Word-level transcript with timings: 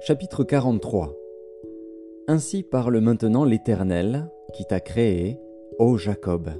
Chapitre 0.00 0.44
43 0.44 1.14
Ainsi 2.26 2.62
parle 2.62 3.00
maintenant 3.00 3.46
l'Éternel, 3.46 4.30
qui 4.52 4.66
t'a 4.66 4.80
créé, 4.80 5.40
ô 5.78 5.96
Jacob, 5.96 6.50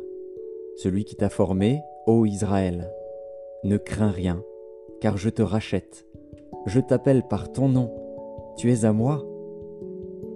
celui 0.77 1.05
qui 1.05 1.15
t'a 1.15 1.29
formé, 1.29 1.83
ô 2.07 2.25
Israël. 2.25 2.91
Ne 3.65 3.77
crains 3.77 4.11
rien, 4.11 4.43
car 5.03 5.19
je 5.19 5.29
te 5.29 5.43
rachète. 5.43 6.07
Je 6.65 6.81
t'appelle 6.81 7.23
par 7.23 7.53
ton 7.53 7.69
nom, 7.69 7.91
tu 8.57 8.73
es 8.73 8.87
à 8.87 8.95
moi. 8.95 9.27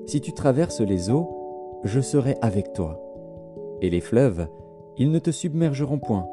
Si 0.06 0.20
tu 0.20 0.34
traverses 0.34 0.82
les 0.82 1.08
eaux, 1.08 1.80
je 1.84 2.00
serai 2.00 2.36
avec 2.42 2.74
toi. 2.74 3.00
Et 3.80 3.88
les 3.88 4.02
fleuves, 4.02 4.48
ils 4.98 5.10
ne 5.10 5.18
te 5.18 5.30
submergeront 5.30 5.98
point. 5.98 6.28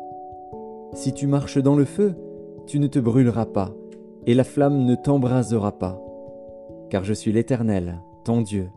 Si 0.94 1.14
tu 1.14 1.26
marches 1.26 1.60
dans 1.60 1.78
le 1.78 1.86
feu, 1.86 2.16
tu 2.68 2.82
ne 2.82 2.88
te 2.88 3.00
brûleras 3.00 3.46
pas, 3.46 3.74
et 4.26 4.34
la 4.34 4.44
flamme 4.44 4.86
ne 4.86 4.96
t'embrasera 4.96 5.78
pas. 5.78 6.02
Car 6.90 7.04
je 7.04 7.14
suis 7.14 7.32
l'Éternel, 7.32 8.00
ton 8.24 8.42
Dieu, 8.42 8.70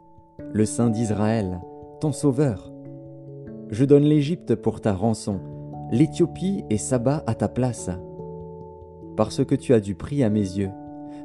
le 0.52 0.64
Saint 0.64 0.90
d'Israël, 0.90 1.60
ton 2.00 2.12
Sauveur. 2.12 2.72
Je 3.70 3.84
donne 3.84 4.04
l'Égypte 4.04 4.54
pour 4.54 4.80
ta 4.80 4.92
rançon, 4.92 5.40
l'Éthiopie 5.90 6.64
et 6.70 6.78
Saba 6.78 7.22
à 7.26 7.34
ta 7.34 7.48
place. 7.48 7.90
Parce 9.16 9.44
que 9.44 9.54
tu 9.54 9.74
as 9.74 9.80
du 9.80 9.94
prix 9.94 10.22
à 10.22 10.30
mes 10.30 10.40
yeux, 10.40 10.70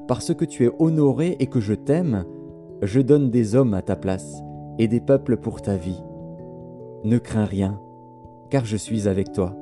parce 0.07 0.33
que 0.33 0.45
tu 0.45 0.65
es 0.65 0.71
honoré 0.79 1.35
et 1.39 1.47
que 1.47 1.59
je 1.59 1.73
t'aime, 1.73 2.25
je 2.81 3.01
donne 3.01 3.29
des 3.29 3.55
hommes 3.55 3.73
à 3.73 3.81
ta 3.81 3.95
place 3.95 4.41
et 4.77 4.87
des 4.87 4.99
peuples 4.99 5.37
pour 5.37 5.61
ta 5.61 5.75
vie. 5.75 6.01
Ne 7.03 7.17
crains 7.17 7.45
rien, 7.45 7.79
car 8.49 8.65
je 8.65 8.77
suis 8.77 9.07
avec 9.07 9.31
toi. 9.31 9.55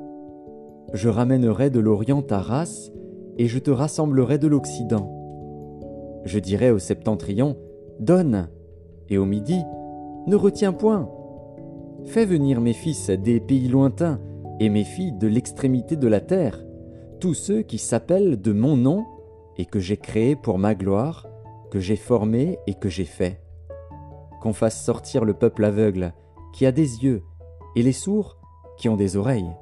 Je 0.92 1.08
ramènerai 1.08 1.70
de 1.70 1.80
l'Orient 1.80 2.22
ta 2.22 2.38
race, 2.38 2.92
et 3.36 3.46
je 3.46 3.58
te 3.58 3.70
rassemblerai 3.70 4.38
de 4.38 4.48
l'Occident. 4.48 5.12
Je 6.24 6.38
dirai 6.38 6.70
au 6.70 6.78
septentrion, 6.78 7.56
Donne, 8.00 8.48
et 9.08 9.18
au 9.18 9.24
midi, 9.24 9.62
Ne 10.26 10.36
retiens 10.36 10.72
point. 10.72 11.08
Fais 12.06 12.24
venir 12.24 12.60
mes 12.60 12.72
fils 12.72 13.10
des 13.10 13.40
pays 13.40 13.68
lointains, 13.68 14.20
et 14.58 14.68
mes 14.68 14.84
filles 14.84 15.12
de 15.12 15.26
l'extrémité 15.26 15.96
de 15.96 16.08
la 16.08 16.20
terre, 16.20 16.64
tous 17.20 17.34
ceux 17.34 17.62
qui 17.62 17.78
s'appellent 17.78 18.40
de 18.40 18.52
mon 18.52 18.76
nom, 18.76 19.04
et 19.58 19.66
que 19.66 19.78
j'ai 19.78 19.96
créé 19.96 20.34
pour 20.34 20.58
ma 20.58 20.74
gloire, 20.74 21.26
que 21.70 21.78
j'ai 21.78 21.96
formé 21.96 22.58
et 22.66 22.74
que 22.74 22.88
j'ai 22.88 23.04
fait. 23.04 23.40
Qu'on 24.40 24.52
fasse 24.52 24.82
sortir 24.82 25.24
le 25.24 25.34
peuple 25.34 25.64
aveugle, 25.64 26.14
qui 26.54 26.66
a 26.66 26.72
des 26.72 27.04
yeux, 27.04 27.22
et 27.74 27.82
les 27.82 27.92
sourds, 27.92 28.38
qui 28.78 28.88
ont 28.88 28.96
des 28.96 29.16
oreilles 29.16 29.52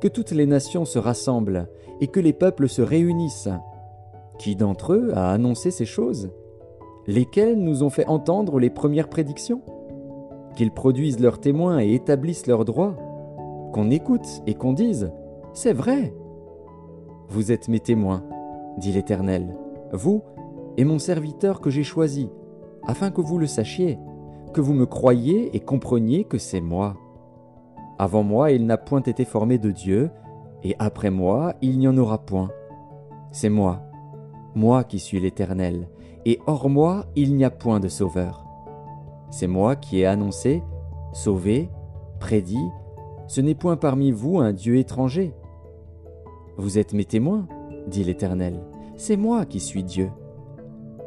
que 0.00 0.08
toutes 0.08 0.32
les 0.32 0.46
nations 0.46 0.84
se 0.84 0.98
rassemblent 0.98 1.68
et 2.00 2.08
que 2.08 2.20
les 2.20 2.32
peuples 2.32 2.68
se 2.68 2.82
réunissent. 2.82 3.48
Qui 4.38 4.56
d'entre 4.56 4.94
eux 4.94 5.10
a 5.14 5.32
annoncé 5.32 5.70
ces 5.70 5.84
choses? 5.84 6.30
Lesquels 7.06 7.58
nous 7.58 7.82
ont 7.82 7.90
fait 7.90 8.06
entendre 8.06 8.58
les 8.58 8.70
premières 8.70 9.08
prédictions? 9.08 9.62
Qu'ils 10.56 10.72
produisent 10.72 11.20
leurs 11.20 11.40
témoins 11.40 11.80
et 11.80 11.94
établissent 11.94 12.46
leurs 12.46 12.64
droits? 12.64 12.96
Qu'on 13.72 13.90
écoute 13.90 14.42
et 14.46 14.54
qu'on 14.54 14.72
dise 14.72 15.12
C'est 15.52 15.72
vrai! 15.72 16.14
Vous 17.28 17.52
êtes 17.52 17.68
mes 17.68 17.80
témoins, 17.80 18.24
dit 18.78 18.92
l'Éternel, 18.92 19.54
vous 19.92 20.22
et 20.76 20.84
mon 20.84 20.98
serviteur 20.98 21.60
que 21.60 21.70
j'ai 21.70 21.84
choisi, 21.84 22.28
afin 22.86 23.10
que 23.10 23.20
vous 23.20 23.38
le 23.38 23.46
sachiez, 23.46 23.98
que 24.52 24.60
vous 24.60 24.72
me 24.72 24.86
croyiez 24.86 25.54
et 25.54 25.60
compreniez 25.60 26.24
que 26.24 26.38
c'est 26.38 26.60
moi. 26.60 26.96
Avant 27.98 28.22
moi, 28.22 28.50
il 28.50 28.66
n'a 28.66 28.78
point 28.78 29.02
été 29.02 29.24
formé 29.24 29.58
de 29.58 29.70
Dieu, 29.70 30.10
et 30.62 30.76
après 30.78 31.10
moi, 31.10 31.54
il 31.62 31.78
n'y 31.78 31.88
en 31.88 31.96
aura 31.96 32.18
point. 32.18 32.50
C'est 33.32 33.48
moi, 33.48 33.82
moi 34.54 34.84
qui 34.84 34.98
suis 34.98 35.20
l'Éternel, 35.20 35.88
et 36.26 36.38
hors 36.46 36.68
moi, 36.68 37.06
il 37.16 37.34
n'y 37.36 37.44
a 37.44 37.50
point 37.50 37.80
de 37.80 37.88
sauveur. 37.88 38.44
C'est 39.30 39.46
moi 39.46 39.76
qui 39.76 40.00
ai 40.00 40.06
annoncé, 40.06 40.62
sauvé, 41.12 41.70
prédit, 42.18 42.68
ce 43.26 43.40
n'est 43.40 43.54
point 43.54 43.76
parmi 43.76 44.10
vous 44.10 44.38
un 44.38 44.52
Dieu 44.52 44.76
étranger. 44.76 45.32
Vous 46.56 46.78
êtes 46.78 46.92
mes 46.92 47.04
témoins, 47.04 47.46
dit 47.86 48.04
l'Éternel, 48.04 48.60
c'est 48.96 49.16
moi 49.16 49.46
qui 49.46 49.60
suis 49.60 49.84
Dieu. 49.84 50.10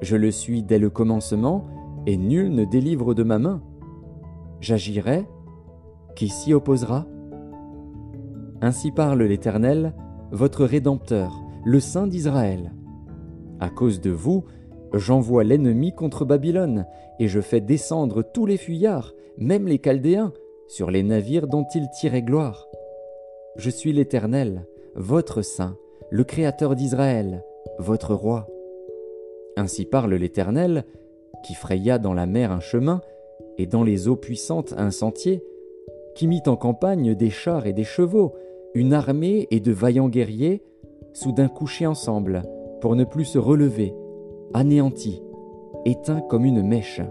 Je 0.02 0.16
le 0.16 0.32
suis 0.32 0.64
dès 0.64 0.80
le 0.80 0.90
commencement, 0.90 1.66
et 2.06 2.18
nul 2.18 2.54
ne 2.54 2.66
délivre 2.66 3.14
de 3.14 3.24
ma 3.24 3.40
main. 3.40 3.62
J'agirai, 4.62 5.28
qui 6.16 6.30
s'y 6.30 6.54
opposera? 6.54 7.06
Ainsi 8.64 8.92
parle 8.92 9.22
l'Éternel, 9.24 9.94
votre 10.32 10.64
Rédempteur, 10.64 11.44
le 11.66 11.82
Saint 11.82 12.08
d'Israël. 12.08 12.72
À 13.60 13.70
cause 13.70 14.00
de 14.00 14.10
vous, 14.10 14.46
j'envoie 14.94 15.44
l'ennemi 15.44 15.94
contre 15.94 16.24
Babylone, 16.24 16.86
et 17.20 17.28
je 17.28 17.42
fais 17.42 17.60
descendre 17.60 18.22
tous 18.22 18.46
les 18.46 18.56
fuyards, 18.56 19.12
même 19.38 19.68
les 19.68 19.80
Chaldéens, 19.80 20.32
sur 20.70 20.92
les 20.92 21.04
navires 21.04 21.48
dont 21.48 21.66
ils 21.76 21.90
tiraient 21.90 22.22
gloire. 22.22 22.70
Je 23.58 23.70
suis 23.70 23.92
l'Éternel, 23.92 24.66
votre 24.96 25.42
Saint, 25.42 25.76
le 26.10 26.24
Créateur 26.24 26.78
d'Israël, 26.78 27.44
votre 27.80 28.16
Roi. 28.16 28.48
Ainsi 29.58 29.84
parle 29.84 30.14
l'Éternel, 30.14 30.86
qui 31.46 31.54
fraya 31.54 31.98
dans 31.98 32.14
la 32.14 32.28
mer 32.28 32.54
un 32.54 32.62
chemin, 32.62 33.02
et 33.58 33.66
dans 33.66 33.84
les 33.84 34.08
eaux 34.08 34.16
puissantes 34.16 34.74
un 34.78 34.92
sentier, 34.92 35.44
qui 36.16 36.28
mit 36.28 36.44
en 36.46 36.56
campagne 36.56 37.14
des 37.14 37.30
chars 37.30 37.66
et 37.66 37.74
des 37.74 37.84
chevaux, 37.84 38.36
une 38.76 38.94
armée 38.94 39.48
et 39.52 39.60
de 39.60 39.72
vaillants 39.72 40.10
guerriers, 40.10 40.64
soudain 41.14 41.48
couchés 41.48 41.86
ensemble, 41.86 42.42
pour 42.82 42.96
ne 42.96 43.04
plus 43.04 43.26
se 43.26 43.38
relever, 43.38 43.94
anéantis, 44.54 45.22
éteints 45.86 46.22
comme 46.22 46.46
une 46.46 46.64
mèche. 46.64 47.02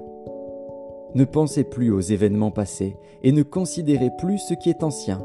Ne 1.15 1.25
pensez 1.25 1.65
plus 1.65 1.91
aux 1.91 2.01
événements 2.01 2.51
passés, 2.51 2.97
et 3.23 3.33
ne 3.33 3.43
considérez 3.43 4.11
plus 4.19 4.39
ce 4.39 4.55
qui 4.55 4.71
est 4.71 4.83
ancien. 4.83 5.25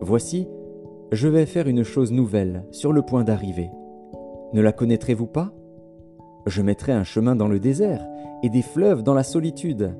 Voici, 0.00 0.48
je 1.12 1.28
vais 1.28 1.46
faire 1.46 1.68
une 1.68 1.84
chose 1.84 2.10
nouvelle 2.10 2.64
sur 2.70 2.92
le 2.92 3.02
point 3.02 3.22
d'arriver. 3.22 3.70
Ne 4.52 4.62
la 4.62 4.72
connaîtrez-vous 4.72 5.26
pas? 5.26 5.52
Je 6.46 6.62
mettrai 6.62 6.92
un 6.92 7.04
chemin 7.04 7.36
dans 7.36 7.48
le 7.48 7.60
désert, 7.60 8.04
et 8.42 8.48
des 8.48 8.62
fleuves 8.62 9.04
dans 9.04 9.14
la 9.14 9.22
solitude. 9.22 9.94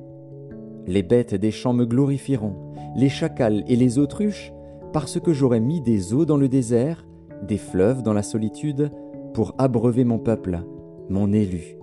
Les 0.89 1.05
bêtes 1.05 1.37
des 1.37 1.53
champs 1.53 1.75
me 1.75 1.87
glorifieront, 1.87 2.73
les 2.97 3.09
chacals 3.09 3.63
et 3.69 3.77
les 3.77 3.99
autruches, 4.01 4.53
parce 4.93 5.19
que 5.19 5.33
j'aurai 5.33 5.61
mis 5.61 5.81
des 5.81 6.15
eaux 6.15 6.25
dans 6.25 6.37
le 6.37 6.49
désert, 6.49 7.07
des 7.47 7.57
fleuves 7.57 8.03
dans 8.03 8.13
la 8.13 8.23
solitude, 8.23 8.91
pour 9.35 9.55
abreuver 9.59 10.05
mon 10.05 10.19
peuple, 10.19 10.61
mon 11.09 11.33
élu. 11.33 11.77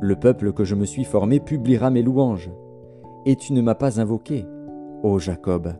Le 0.00 0.16
peuple 0.16 0.52
que 0.52 0.64
je 0.64 0.74
me 0.74 0.84
suis 0.84 1.04
formé 1.04 1.40
publiera 1.40 1.90
mes 1.90 2.02
louanges. 2.02 2.50
Et 3.26 3.36
tu 3.36 3.54
ne 3.54 3.62
m'as 3.62 3.74
pas 3.74 4.00
invoqué, 4.00 4.44
ô 5.02 5.18
Jacob, 5.18 5.72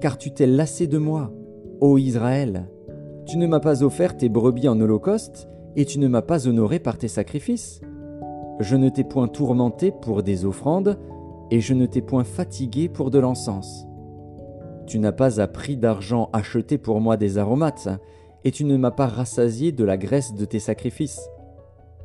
car 0.00 0.18
tu 0.18 0.32
t'es 0.32 0.46
lassé 0.46 0.86
de 0.86 0.98
moi, 0.98 1.32
ô 1.80 1.96
Israël. 1.96 2.68
Tu 3.24 3.38
ne 3.38 3.46
m'as 3.46 3.60
pas 3.60 3.82
offert 3.82 4.16
tes 4.16 4.28
brebis 4.28 4.68
en 4.68 4.78
holocauste, 4.78 5.48
et 5.74 5.86
tu 5.86 5.98
ne 5.98 6.08
m'as 6.08 6.22
pas 6.22 6.46
honoré 6.46 6.80
par 6.80 6.98
tes 6.98 7.08
sacrifices. 7.08 7.80
Je 8.60 8.76
ne 8.76 8.90
t'ai 8.90 9.04
point 9.04 9.28
tourmenté 9.28 9.90
pour 9.90 10.22
des 10.22 10.44
offrandes, 10.44 10.98
et 11.50 11.60
je 11.60 11.72
ne 11.72 11.86
t'ai 11.86 12.02
point 12.02 12.24
fatigué 12.24 12.90
pour 12.90 13.10
de 13.10 13.18
l'encens. 13.18 13.86
Tu 14.86 14.98
n'as 14.98 15.12
pas 15.12 15.40
à 15.40 15.46
prix 15.46 15.76
d'argent 15.76 16.28
acheté 16.32 16.78
pour 16.78 17.00
moi 17.00 17.16
des 17.16 17.38
aromates, 17.38 17.88
et 18.44 18.50
tu 18.50 18.64
ne 18.64 18.76
m'as 18.76 18.90
pas 18.90 19.06
rassasié 19.06 19.72
de 19.72 19.84
la 19.84 19.96
graisse 19.96 20.34
de 20.34 20.44
tes 20.44 20.58
sacrifices. 20.58 21.28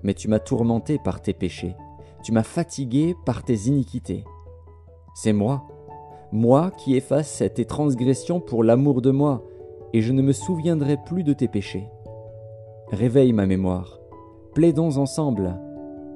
Mais 0.03 0.13
tu 0.13 0.27
m'as 0.27 0.39
tourmenté 0.39 0.99
par 1.03 1.21
tes 1.21 1.33
péchés, 1.33 1.75
tu 2.23 2.31
m'as 2.31 2.43
fatigué 2.43 3.15
par 3.25 3.43
tes 3.43 3.67
iniquités. 3.67 4.23
C'est 5.15 5.33
moi, 5.33 5.67
moi 6.31 6.71
qui 6.71 6.95
efface 6.95 7.43
tes 7.55 7.65
transgressions 7.65 8.39
pour 8.39 8.63
l'amour 8.63 9.01
de 9.01 9.11
moi, 9.11 9.43
et 9.93 10.01
je 10.01 10.13
ne 10.13 10.21
me 10.21 10.33
souviendrai 10.33 10.97
plus 11.05 11.23
de 11.23 11.33
tes 11.33 11.47
péchés. 11.47 11.89
Réveille 12.91 13.33
ma 13.33 13.45
mémoire, 13.45 13.99
plaidons 14.53 14.97
ensemble, 14.97 15.59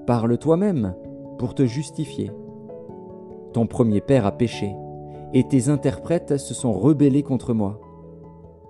parle 0.06 0.38
toi-même 0.38 0.96
pour 1.40 1.56
te 1.56 1.66
justifier. 1.66 2.32
Ton 3.54 3.66
premier 3.66 4.02
père 4.02 4.26
a 4.26 4.32
péché, 4.32 4.76
et 5.34 5.48
tes 5.48 5.70
interprètes 5.70 6.38
se 6.38 6.54
sont 6.54 6.74
rebellés 6.74 7.24
contre 7.24 7.54
moi. 7.54 7.80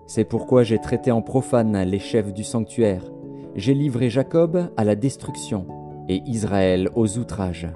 C'est 0.08 0.26
pourquoi 0.26 0.64
j'ai 0.64 0.80
traité 0.80 1.12
en 1.12 1.22
profane 1.22 1.84
les 1.84 2.00
chefs 2.00 2.34
du 2.34 2.44
sanctuaire, 2.44 3.12
j'ai 3.56 3.74
livré 3.74 4.10
Jacob 4.10 4.70
à 4.78 4.84
la 4.84 4.96
destruction, 4.96 5.68
et 6.08 6.22
Israël 6.26 6.90
aux 6.96 7.18
outrages. 7.18 7.70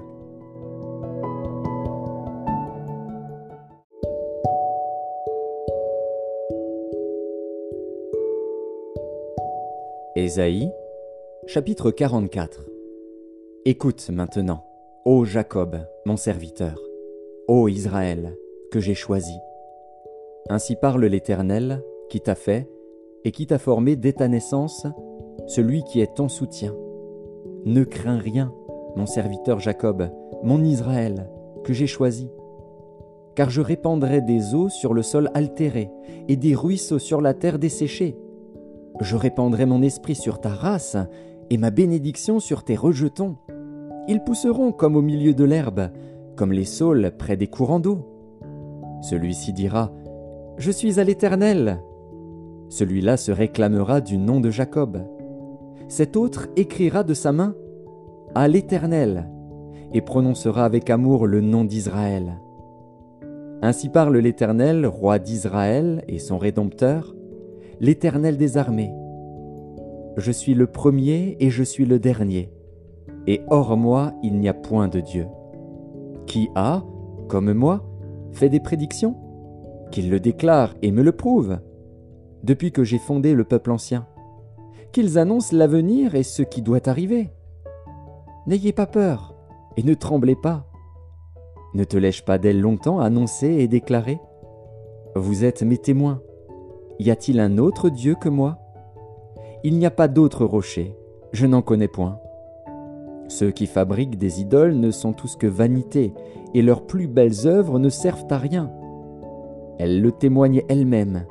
Ésaïe, 10.14 10.72
chapitre 11.46 11.90
44 11.90 12.64
Écoute 13.66 14.08
maintenant, 14.10 14.64
ô 15.04 15.24
Jacob, 15.24 15.76
mon 16.06 16.16
serviteur. 16.16 16.80
Ô 17.48 17.68
Israël, 17.68 18.36
que 18.70 18.80
j'ai 18.80 18.94
choisi. 18.94 19.38
Ainsi 20.48 20.76
parle 20.76 21.04
l'Éternel, 21.04 21.82
qui 22.08 22.20
t'a 22.20 22.34
fait, 22.34 22.68
et 23.24 23.32
qui 23.32 23.46
t'a 23.46 23.58
formé 23.58 23.96
dès 23.96 24.12
ta 24.12 24.28
naissance, 24.28 24.86
celui 25.46 25.82
qui 25.84 26.00
est 26.00 26.14
ton 26.14 26.28
soutien, 26.28 26.74
Ne 27.64 27.82
crains 27.82 28.18
rien, 28.18 28.52
mon 28.94 29.06
serviteur 29.06 29.58
Jacob, 29.58 30.08
mon 30.42 30.62
Israël, 30.62 31.28
que 31.64 31.72
j'ai 31.72 31.88
choisi. 31.88 32.30
Car 33.34 33.50
je 33.50 33.60
répandrai 33.60 34.20
des 34.20 34.54
eaux 34.54 34.68
sur 34.68 34.94
le 34.94 35.02
sol 35.02 35.30
altéré, 35.34 35.90
et 36.28 36.36
des 36.36 36.54
ruisseaux 36.54 37.00
sur 37.00 37.20
la 37.20 37.34
terre 37.34 37.58
desséchée. 37.58 38.16
Je 39.00 39.16
répandrai 39.16 39.66
mon 39.66 39.82
esprit 39.82 40.14
sur 40.14 40.40
ta 40.40 40.50
race, 40.50 40.96
et 41.50 41.58
ma 41.58 41.70
bénédiction 41.70 42.40
sur 42.40 42.64
tes 42.64 42.76
rejetons. 42.76 43.36
Ils 44.08 44.22
pousseront 44.22 44.72
comme 44.72 44.96
au 44.96 45.02
milieu 45.02 45.34
de 45.34 45.44
l'herbe, 45.44 45.90
comme 46.36 46.52
les 46.52 46.64
saules 46.64 47.12
près 47.18 47.36
des 47.36 47.48
courants 47.48 47.80
d'eau. 47.80 48.15
Celui-ci 49.02 49.52
dira, 49.52 49.92
Je 50.58 50.70
suis 50.70 50.98
à 50.98 51.04
l'Éternel. 51.04 51.80
Celui-là 52.68 53.16
se 53.16 53.30
réclamera 53.30 54.00
du 54.00 54.18
nom 54.18 54.40
de 54.40 54.50
Jacob. 54.50 54.98
Cet 55.88 56.16
autre 56.16 56.48
écrira 56.56 57.04
de 57.04 57.14
sa 57.14 57.32
main, 57.32 57.54
À 58.34 58.48
l'Éternel, 58.48 59.28
et 59.92 60.00
prononcera 60.00 60.64
avec 60.64 60.90
amour 60.90 61.26
le 61.26 61.40
nom 61.40 61.64
d'Israël. 61.64 62.40
Ainsi 63.62 63.88
parle 63.88 64.16
l'Éternel, 64.18 64.86
roi 64.86 65.18
d'Israël 65.18 66.04
et 66.08 66.18
son 66.18 66.38
Rédempteur, 66.38 67.14
l'Éternel 67.80 68.36
des 68.36 68.58
armées. 68.58 68.92
Je 70.16 70.32
suis 70.32 70.54
le 70.54 70.66
premier 70.66 71.36
et 71.40 71.50
je 71.50 71.62
suis 71.62 71.86
le 71.86 71.98
dernier, 71.98 72.50
et 73.26 73.42
hors 73.48 73.76
moi 73.76 74.12
il 74.22 74.38
n'y 74.38 74.48
a 74.48 74.54
point 74.54 74.88
de 74.88 75.00
Dieu. 75.00 75.26
Qui 76.26 76.48
a, 76.54 76.84
comme 77.28 77.52
moi, 77.52 77.84
fait 78.32 78.48
des 78.48 78.60
prédictions 78.60 79.16
Qu'il 79.90 80.10
le 80.10 80.20
déclare 80.20 80.74
et 80.82 80.90
me 80.92 81.02
le 81.02 81.12
prouve, 81.12 81.58
depuis 82.42 82.72
que 82.72 82.84
j'ai 82.84 82.98
fondé 82.98 83.34
le 83.34 83.44
peuple 83.44 83.70
ancien. 83.70 84.06
Qu'ils 84.92 85.18
annoncent 85.18 85.54
l'avenir 85.54 86.14
et 86.14 86.22
ce 86.22 86.42
qui 86.42 86.62
doit 86.62 86.88
arriver. 86.88 87.30
N'ayez 88.46 88.72
pas 88.72 88.86
peur 88.86 89.34
et 89.76 89.82
ne 89.82 89.94
tremblez 89.94 90.36
pas. 90.36 90.66
Ne 91.74 91.84
te 91.84 91.96
lèche 91.96 92.24
pas 92.24 92.38
d'elle 92.38 92.60
longtemps 92.60 93.00
annoncer 93.00 93.48
et 93.48 93.68
déclarer 93.68 94.18
Vous 95.14 95.44
êtes 95.44 95.62
mes 95.62 95.78
témoins. 95.78 96.22
Y 96.98 97.10
a-t-il 97.10 97.40
un 97.40 97.58
autre 97.58 97.90
Dieu 97.90 98.14
que 98.14 98.28
moi? 98.28 98.58
Il 99.64 99.78
n'y 99.78 99.86
a 99.86 99.90
pas 99.90 100.08
d'autre 100.08 100.44
rocher, 100.44 100.96
je 101.32 101.46
n'en 101.46 101.60
connais 101.60 101.88
point. 101.88 102.18
Ceux 103.28 103.50
qui 103.50 103.66
fabriquent 103.66 104.18
des 104.18 104.40
idoles 104.40 104.76
ne 104.76 104.90
sont 104.90 105.12
tous 105.12 105.36
que 105.36 105.46
vanité, 105.46 106.12
et 106.54 106.62
leurs 106.62 106.86
plus 106.86 107.08
belles 107.08 107.46
œuvres 107.46 107.78
ne 107.78 107.88
servent 107.88 108.26
à 108.30 108.38
rien. 108.38 108.70
Elles 109.78 110.00
le 110.00 110.12
témoignent 110.12 110.62
elles-mêmes. 110.68 111.26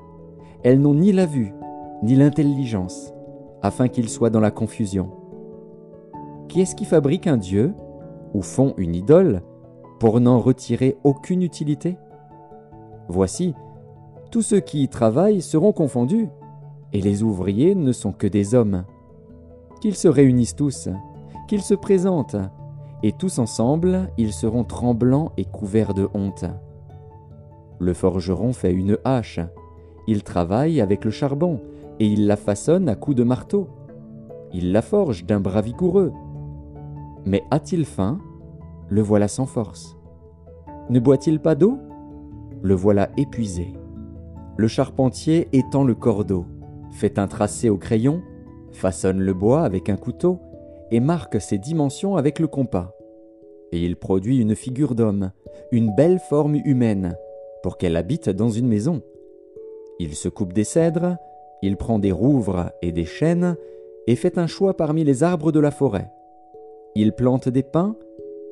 Elles 0.64 0.80
n'ont 0.80 0.94
ni 0.94 1.12
la 1.12 1.26
vue, 1.26 1.54
ni 2.04 2.16
l'intelligence, 2.16 3.14
afin 3.62 3.88
qu'ils 3.88 4.10
soient 4.10 4.30
dans 4.30 4.40
la 4.40 4.52
confusion. 4.52 5.10
Qui 6.48 6.62
est-ce 6.62 6.76
qui 6.76 6.86
fabrique 6.86 7.28
un 7.28 7.38
Dieu, 7.38 7.74
ou 8.34 8.42
font 8.42 8.74
une 8.78 8.96
idole, 8.96 9.42
pour 10.00 10.20
n'en 10.20 10.40
retirer 10.40 10.98
aucune 11.04 11.42
utilité? 11.42 11.98
Voici, 13.08 13.54
tous 14.32 14.42
ceux 14.42 14.60
qui 14.60 14.84
y 14.84 14.90
travaillent 14.90 15.42
seront 15.42 15.72
confondus, 15.72 16.28
et 16.94 17.02
les 17.02 17.24
ouvriers 17.24 17.76
ne 17.76 17.92
sont 17.92 18.12
que 18.12 18.28
des 18.28 18.54
hommes. 18.54 18.84
Qu'ils 19.82 19.96
se 19.96 20.08
réunissent 20.08 20.56
tous, 20.56 20.90
qu'ils 21.48 21.62
se 21.62 21.74
présentent, 21.74 22.38
et 23.04 23.12
tous 23.12 23.40
ensemble 23.40 24.10
ils 24.18 24.34
seront 24.34 24.64
tremblants 24.64 25.32
et 25.38 25.46
couverts 25.46 25.94
de 25.94 26.08
honte. 26.14 26.46
Le 27.80 27.94
forgeron 27.94 28.54
fait 28.54 28.74
une 28.74 28.98
hache, 29.04 29.40
il 30.08 30.24
travaille 30.24 30.82
avec 30.82 31.04
le 31.06 31.12
charbon, 31.12 31.60
et 32.00 32.08
il 32.08 32.28
la 32.28 32.36
façonne 32.36 32.90
à 32.90 32.96
coups 32.96 33.18
de 33.18 33.24
marteau. 33.24 33.68
Il 34.54 34.72
la 34.72 34.82
forge 34.82 35.26
d'un 35.26 35.40
bras 35.40 35.62
vigoureux. 35.62 36.14
Mais 37.26 37.44
a-t-il 37.52 37.86
faim? 37.86 38.20
Le 38.90 39.02
voilà 39.02 39.28
sans 39.28 39.46
force. 39.46 39.98
Ne 40.90 41.00
boit-il 41.00 41.40
pas 41.40 41.56
d'eau? 41.56 41.80
Le 42.62 42.76
voilà 42.76 43.10
épuisé. 43.18 43.74
Le 44.58 44.68
charpentier 44.68 45.50
étend 45.52 45.84
le 45.84 45.96
cordeau, 45.96 46.46
fait 46.92 47.20
un 47.20 47.28
tracé 47.28 47.70
au 47.70 47.78
crayon, 47.78 48.22
façonne 48.72 49.20
le 49.20 49.34
bois 49.34 49.64
avec 49.64 49.90
un 49.90 49.98
couteau 49.98 50.40
et 50.96 51.02
marque 51.02 51.42
ses 51.42 51.58
dimensions 51.58 52.16
avec 52.16 52.40
le 52.40 52.48
compas. 52.48 52.96
Et 53.74 53.80
il 53.80 53.98
produit 53.98 54.38
une 54.38 54.56
figure 54.56 54.96
d'homme, 54.96 55.34
une 55.74 55.94
belle 55.94 56.20
forme 56.20 56.56
humaine, 56.64 57.18
pour 57.64 57.78
qu'elle 57.78 57.98
habite 57.98 58.30
dans 58.30 58.50
une 58.50 58.70
maison. 58.70 59.02
Il 60.00 60.16
se 60.16 60.30
coupe 60.30 60.54
des 60.54 60.64
cèdres, 60.64 61.18
il 61.62 61.76
prend 61.76 62.00
des 62.00 62.14
rouvres 62.14 62.72
et 62.82 62.94
des 62.94 63.04
chênes, 63.04 63.58
et 64.08 64.16
fait 64.16 64.38
un 64.38 64.48
choix 64.48 64.78
parmi 64.78 65.04
les 65.04 65.22
arbres 65.22 65.52
de 65.52 65.60
la 65.60 65.70
forêt. 65.70 66.10
Il 66.96 67.12
plante 67.12 67.50
des 67.50 67.64
pins 67.64 67.98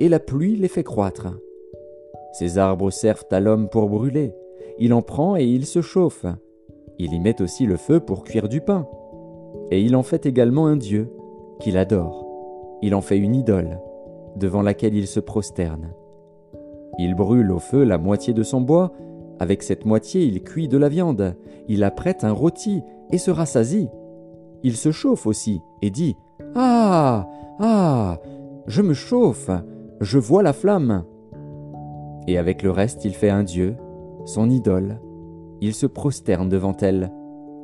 et 0.01 0.10
la 0.10 0.19
pluie 0.19 0.57
les 0.57 0.68
fait 0.68 0.84
croître. 0.84 1.30
Ces 2.34 2.57
arbres 2.57 2.92
servent 2.92 3.24
à 3.31 3.40
l'homme 3.40 3.69
pour 3.69 3.88
brûler, 3.88 4.36
il 4.80 4.94
en 4.94 5.01
prend 5.01 5.38
et 5.38 5.45
il 5.45 5.66
se 5.66 5.81
chauffe. 5.81 6.25
Il 7.00 7.13
y 7.13 7.22
met 7.22 7.42
aussi 7.42 7.66
le 7.66 7.78
feu 7.78 8.01
pour 8.01 8.25
cuire 8.25 8.50
du 8.50 8.60
pain. 8.60 8.86
Et 9.72 9.81
il 9.81 9.95
en 9.95 10.04
fait 10.04 10.25
également 10.25 10.68
un 10.68 10.75
dieu, 10.75 11.10
qu'il 11.62 11.78
adore. 11.78 12.22
Il 12.83 12.94
en 12.95 13.01
fait 13.01 13.18
une 13.18 13.33
idole, 13.33 13.80
devant 14.35 14.62
laquelle 14.62 14.94
il 14.94 15.07
se 15.07 15.21
prosterne. 15.21 15.94
Il 17.00 17.15
brûle 17.15 17.50
au 17.53 17.59
feu 17.59 17.85
la 17.85 17.97
moitié 17.97 18.33
de 18.33 18.44
son 18.44 18.59
bois, 18.59 18.91
avec 19.39 19.63
cette 19.63 19.85
moitié 19.85 20.25
il 20.25 20.44
cuit 20.44 20.68
de 20.68 20.77
la 20.77 20.89
viande, 20.89 21.38
il 21.69 21.85
apprête 21.85 22.25
un 22.25 22.33
rôti 22.33 22.81
et 23.09 23.18
se 23.18 23.31
rassasie. 23.31 23.88
Il 24.63 24.75
se 24.75 24.91
chauffe 24.91 25.25
aussi 25.25 25.62
et 25.81 25.91
dit 25.91 26.18
Ah! 26.56 27.30
Ah! 27.57 28.19
Je 28.68 28.81
me 28.81 28.94
chauffe. 28.94 29.50
Je 30.01 30.19
vois 30.19 30.44
la 30.44 30.51
flamme. 30.51 31.06
Et 32.27 32.38
avec 32.38 32.63
le 32.63 32.71
reste, 32.71 33.06
il 33.06 33.13
fait 33.13 33.30
un 33.30 33.44
Dieu, 33.44 33.77
son 34.25 34.50
idole. 34.50 35.00
Il 35.62 35.74
se 35.74 35.85
prosterne 35.85 36.50
devant 36.50 36.75
elle, 36.81 37.13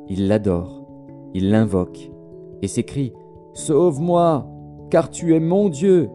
il 0.08 0.28
l'adore, 0.28 0.86
il 1.34 1.50
l'invoque, 1.50 2.10
et 2.62 2.68
s'écrie 2.68 3.12
Sauve-moi, 3.52 4.46
car 4.90 5.08
tu 5.08 5.34
es 5.34 5.40
mon 5.40 5.68
Dieu. 5.68 6.10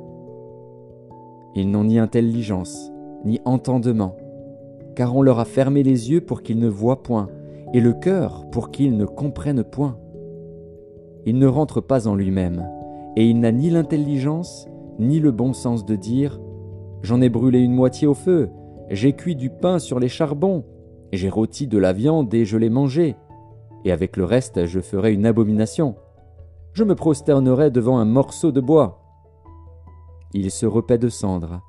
Ils 1.55 1.72
n'ont 1.72 1.86
ni 1.86 1.98
intelligence, 1.98 2.91
ni 3.24 3.39
entendement, 3.46 4.17
car 4.96 5.15
on 5.15 5.22
leur 5.22 5.39
a 5.39 5.46
fermé 5.46 5.82
les 5.82 6.12
yeux 6.12 6.22
pour 6.22 6.44
qu'ils 6.44 6.60
ne 6.60 6.67
voient 6.67 7.01
point, 7.01 7.29
et 7.74 7.79
le 7.79 7.94
cœur 7.94 8.46
pour 8.51 8.72
qu'ils 8.72 8.98
ne 8.98 9.05
comprennent 9.05 9.63
point. 9.63 9.98
Il 11.25 11.39
ne 11.39 11.48
rentre 11.48 11.79
pas 11.79 12.08
en 12.08 12.15
lui-même, 12.15 12.67
et 13.15 13.27
il 13.27 13.39
n'a 13.39 13.53
ni 13.53 13.70
l'intelligence, 13.70 14.67
ni 15.00 15.20
le 15.20 15.32
bon 15.32 15.53
sens 15.53 15.86
de 15.86 15.96
dire 15.96 16.39
J'en 17.01 17.22
ai 17.22 17.29
brûlé 17.29 17.60
une 17.60 17.74
moitié 17.74 18.08
au 18.08 18.13
feu, 18.13 18.50
j'ai 18.89 19.13
cuit 19.13 19.36
du 19.36 19.50
pain 19.50 19.79
sur 19.79 20.00
les 20.00 20.10
charbons, 20.10 20.65
j'ai 21.13 21.29
rôti 21.29 21.67
de 21.67 21.77
la 21.77 21.94
viande 21.94 22.34
et 22.34 22.44
je 22.46 22.58
l'ai 22.58 22.70
mangée, 22.70 23.15
et 23.86 23.91
avec 23.91 24.17
le 24.17 24.25
reste 24.25 24.65
je 24.65 24.82
ferai 24.82 25.13
une 25.13 25.25
abomination. 25.25 25.96
Je 26.75 26.84
me 26.84 26.94
prosternerai 26.94 27.72
devant 27.72 28.00
un 28.00 28.03
morceau 28.05 28.51
de 28.51 28.60
bois. 28.60 29.00
Il 30.34 30.51
se 30.51 30.65
repaît 30.65 30.98
de 30.98 31.08
cendres, 31.08 31.62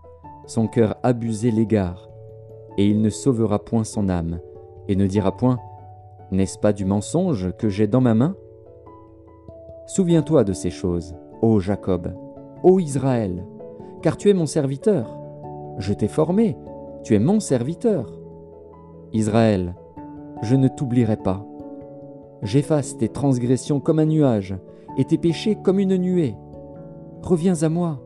son 0.47 0.67
cœur 0.67 0.97
abusé 1.05 1.53
l'égare, 1.53 2.09
et 2.77 2.89
il 2.89 3.01
ne 3.01 3.09
sauvera 3.09 3.61
point 3.61 3.85
son 3.85 4.09
âme, 4.09 4.41
et 4.89 4.97
ne 4.97 5.07
dira 5.07 5.37
point 5.37 5.61
N'est-ce 6.33 6.59
pas 6.59 6.73
du 6.73 6.85
mensonge 6.85 7.53
que 7.57 7.69
j'ai 7.69 7.87
dans 7.87 8.01
ma 8.01 8.15
main? 8.15 8.35
Souviens-toi 9.87 10.43
de 10.43 10.53
ces 10.53 10.71
choses, 10.71 11.15
ô 11.41 11.61
Jacob, 11.61 12.13
ô 12.65 12.81
Israël, 12.81 13.47
car 14.03 14.17
tu 14.17 14.29
es 14.29 14.35
mon 14.35 14.47
serviteur. 14.47 15.17
Je 15.79 15.93
t'ai 15.93 16.09
formé, 16.09 16.59
tu 17.05 17.15
es 17.15 17.21
mon 17.21 17.39
serviteur. 17.39 18.13
Israël, 19.13 19.77
je 20.43 20.57
ne 20.57 20.67
t'oublierai 20.67 21.17
pas. 21.17 21.47
J'efface 22.43 22.99
tes 22.99 23.09
transgressions 23.09 23.79
comme 23.79 24.01
un 24.01 24.07
nuage, 24.07 24.57
et 24.97 25.05
tes 25.05 25.19
péchés 25.19 25.57
comme 25.63 25.79
une 25.79 25.97
nuée. 25.97 26.35
Reviens 27.23 27.63
à 27.63 27.69
moi, 27.69 28.03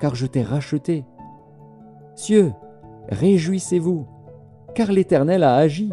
car 0.00 0.14
je 0.14 0.26
t'ai 0.26 0.42
racheté. 0.42 1.04
Cieux, 2.14 2.52
réjouissez-vous, 3.08 4.06
car 4.74 4.92
l'Éternel 4.92 5.42
a 5.42 5.56
agi. 5.56 5.92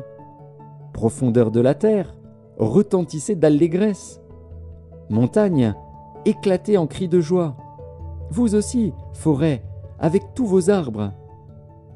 Profondeur 0.94 1.52
de 1.52 1.62
la 1.62 1.76
terre, 1.76 2.16
retentissez 2.58 3.36
d'allégresse. 3.36 4.22
Montagne, 5.10 5.74
éclatez 6.26 6.78
en 6.78 6.88
cris 6.88 7.08
de 7.08 7.20
joie 7.20 7.56
vous 8.32 8.54
aussi, 8.54 8.94
forêt, 9.14 9.64
avec 10.00 10.36
tous 10.36 10.46
vos 10.46 10.70
arbres. 10.70 11.14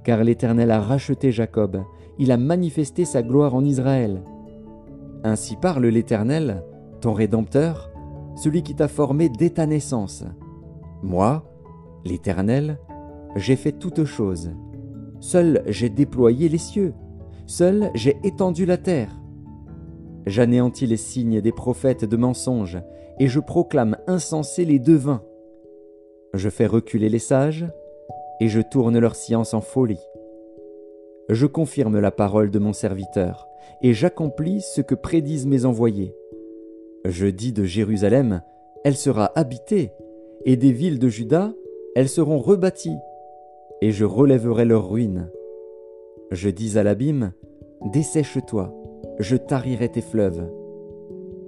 Car 0.03 0.23
l'Éternel 0.23 0.71
a 0.71 0.81
racheté 0.81 1.31
Jacob, 1.31 1.83
il 2.17 2.31
a 2.31 2.37
manifesté 2.37 3.05
sa 3.05 3.21
gloire 3.21 3.53
en 3.55 3.63
Israël. 3.63 4.23
Ainsi 5.23 5.55
parle 5.55 5.85
l'Éternel, 5.85 6.63
ton 7.01 7.13
Rédempteur, 7.13 7.91
celui 8.35 8.63
qui 8.63 8.75
t'a 8.75 8.87
formé 8.87 9.29
dès 9.29 9.51
ta 9.51 9.65
naissance. 9.65 10.23
Moi, 11.01 11.43
l'Éternel, 12.05 12.79
j'ai 13.35 13.55
fait 13.55 13.73
toutes 13.73 14.05
choses. 14.05 14.51
Seul 15.19 15.63
j'ai 15.67 15.89
déployé 15.89 16.49
les 16.49 16.57
cieux, 16.57 16.93
seul 17.45 17.91
j'ai 17.93 18.17
étendu 18.23 18.65
la 18.65 18.77
terre. 18.77 19.11
J'anéantis 20.25 20.87
les 20.87 20.97
signes 20.97 21.41
des 21.41 21.51
prophètes 21.51 22.05
de 22.05 22.17
mensonges, 22.17 22.81
et 23.19 23.27
je 23.27 23.39
proclame 23.39 23.97
insensés 24.07 24.65
les 24.65 24.79
devins. 24.79 25.23
Je 26.33 26.49
fais 26.49 26.65
reculer 26.65 27.09
les 27.09 27.19
sages, 27.19 27.65
et 28.39 28.47
je 28.47 28.61
tourne 28.61 28.97
leur 28.97 29.15
science 29.15 29.53
en 29.53 29.61
folie. 29.61 29.99
Je 31.29 31.45
confirme 31.45 31.99
la 31.99 32.11
parole 32.11 32.51
de 32.51 32.59
mon 32.59 32.73
serviteur, 32.73 33.47
et 33.81 33.93
j'accomplis 33.93 34.61
ce 34.61 34.81
que 34.81 34.95
prédisent 34.95 35.47
mes 35.47 35.65
envoyés. 35.65 36.15
Je 37.05 37.27
dis 37.27 37.51
de 37.51 37.65
Jérusalem, 37.65 38.41
elle 38.85 38.95
sera 38.95 39.31
habitée, 39.35 39.91
et 40.45 40.55
des 40.55 40.71
villes 40.71 40.99
de 40.99 41.09
Juda, 41.09 41.53
elles 41.95 42.09
seront 42.09 42.39
rebâties, 42.39 42.97
et 43.81 43.91
je 43.91 44.05
relèverai 44.05 44.63
leurs 44.63 44.89
ruines. 44.89 45.29
Je 46.31 46.49
dis 46.49 46.77
à 46.77 46.83
l'abîme, 46.83 47.33
Dessèche-toi, 47.91 48.73
je 49.19 49.35
tarirai 49.35 49.89
tes 49.89 50.01
fleuves. 50.01 50.49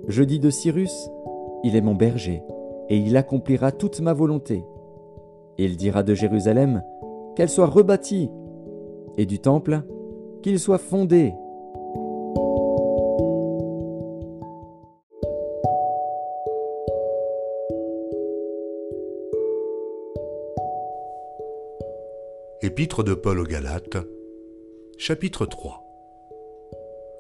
Je 0.10 0.24
dis 0.24 0.40
de 0.40 0.50
Cyrus, 0.50 1.10
Il 1.64 1.78
est 1.78 1.82
mon 1.82 1.96
berger, 1.96 2.44
et 2.90 2.98
il 2.98 3.16
accomplira 3.16 3.72
toute 3.72 4.02
ma 4.02 4.12
volonté. 4.12 4.64
Il 5.58 5.78
dira 5.78 6.04
de 6.04 6.14
Jérusalem, 6.14 6.84
Qu'elle 7.36 7.50
soit 7.50 7.68
rebâtie, 7.68 8.30
et 9.18 9.26
du 9.26 9.40
temple, 9.40 9.84
qu'il 10.42 10.60
soit 10.60 10.78
fondé. 10.78 11.34
Épître 22.77 23.03
de 23.03 23.13
Paul 23.13 23.39
aux 23.39 23.46
Galates, 23.46 23.96
chapitre 24.98 25.46
3 25.46 25.82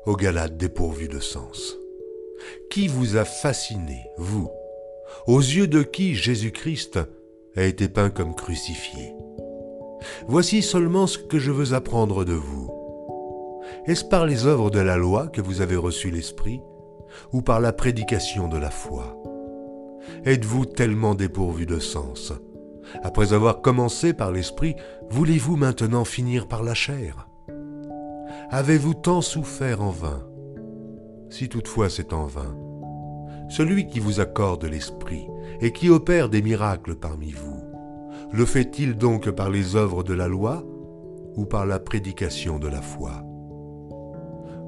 Aux 0.05 0.17
Galates 0.17 0.57
dépourvus 0.57 1.07
de 1.07 1.21
sens. 1.21 1.77
Qui 2.69 2.89
vous 2.89 3.15
a 3.15 3.23
fasciné, 3.23 4.01
vous, 4.17 4.51
aux 5.27 5.39
yeux 5.39 5.67
de 5.67 5.81
qui 5.81 6.13
Jésus-Christ 6.13 6.99
a 7.55 7.63
été 7.63 7.87
peint 7.87 8.09
comme 8.09 8.35
crucifié? 8.35 9.13
Voici 10.27 10.61
seulement 10.61 11.07
ce 11.07 11.19
que 11.19 11.39
je 11.39 11.51
veux 11.51 11.73
apprendre 11.73 12.25
de 12.25 12.33
vous. 12.33 12.69
Est-ce 13.85 14.03
par 14.03 14.25
les 14.25 14.47
œuvres 14.47 14.69
de 14.69 14.79
la 14.79 14.97
loi 14.97 15.27
que 15.27 15.39
vous 15.39 15.61
avez 15.61 15.77
reçu 15.77 16.11
l'Esprit, 16.11 16.59
ou 17.31 17.41
par 17.41 17.61
la 17.61 17.71
prédication 17.71 18.49
de 18.49 18.57
la 18.57 18.71
foi? 18.71 19.15
Êtes-vous 20.25 20.65
tellement 20.65 21.15
dépourvu 21.15 21.65
de 21.65 21.79
sens? 21.79 22.33
Après 23.03 23.33
avoir 23.33 23.61
commencé 23.61 24.13
par 24.13 24.31
l'Esprit, 24.31 24.75
voulez-vous 25.09 25.55
maintenant 25.55 26.05
finir 26.05 26.47
par 26.47 26.63
la 26.63 26.73
chair? 26.73 27.27
Avez-vous 28.49 28.93
tant 28.93 29.21
souffert 29.21 29.81
en 29.81 29.89
vain? 29.89 30.27
Si 31.29 31.49
toutefois 31.49 31.89
c'est 31.89 32.13
en 32.13 32.25
vain, 32.25 32.55
celui 33.49 33.87
qui 33.87 33.99
vous 33.99 34.19
accorde 34.19 34.65
l'Esprit 34.65 35.27
et 35.61 35.71
qui 35.71 35.89
opère 35.89 36.29
des 36.29 36.41
miracles 36.41 36.95
parmi 36.95 37.31
vous, 37.31 37.61
le 38.31 38.45
fait-il 38.45 38.95
donc 38.95 39.29
par 39.31 39.49
les 39.49 39.75
œuvres 39.75 40.03
de 40.03 40.13
la 40.13 40.27
loi 40.27 40.63
ou 41.35 41.45
par 41.45 41.65
la 41.65 41.79
prédication 41.79 42.59
de 42.59 42.67
la 42.67 42.81
foi? 42.81 43.23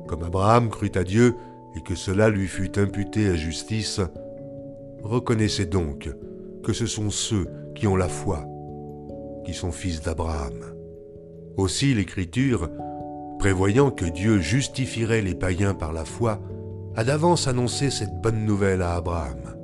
Comme 0.07 0.23
Abraham 0.23 0.69
crut 0.69 0.95
à 0.97 1.03
Dieu 1.03 1.35
et 1.75 1.81
que 1.81 1.95
cela 1.95 2.29
lui 2.29 2.47
fut 2.47 2.79
imputé 2.79 3.29
à 3.29 3.35
justice, 3.35 4.01
reconnaissez 5.03 5.65
donc 5.65 6.09
que 6.63 6.73
ce 6.73 6.85
sont 6.85 7.09
ceux 7.09 7.47
qui 7.77 7.87
ont 7.87 7.95
la 7.95 8.09
foi 8.09 8.43
qui 9.47 9.53
sont 9.53 9.71
fils 9.71 10.01
d'Abraham. 10.01 10.59
Aussi 11.55 11.93
l'Écriture, 11.93 12.69
prévoyant 13.39 13.91
que 13.91 14.03
Dieu 14.03 14.39
justifierait 14.39 15.21
les 15.21 15.35
païens 15.35 15.73
par 15.73 15.93
la 15.93 16.03
foi, 16.03 16.41
a 16.97 17.05
d'avance 17.05 17.47
annoncé 17.47 17.89
cette 17.89 18.19
bonne 18.21 18.43
nouvelle 18.43 18.81
à 18.81 18.95
Abraham. 18.95 19.55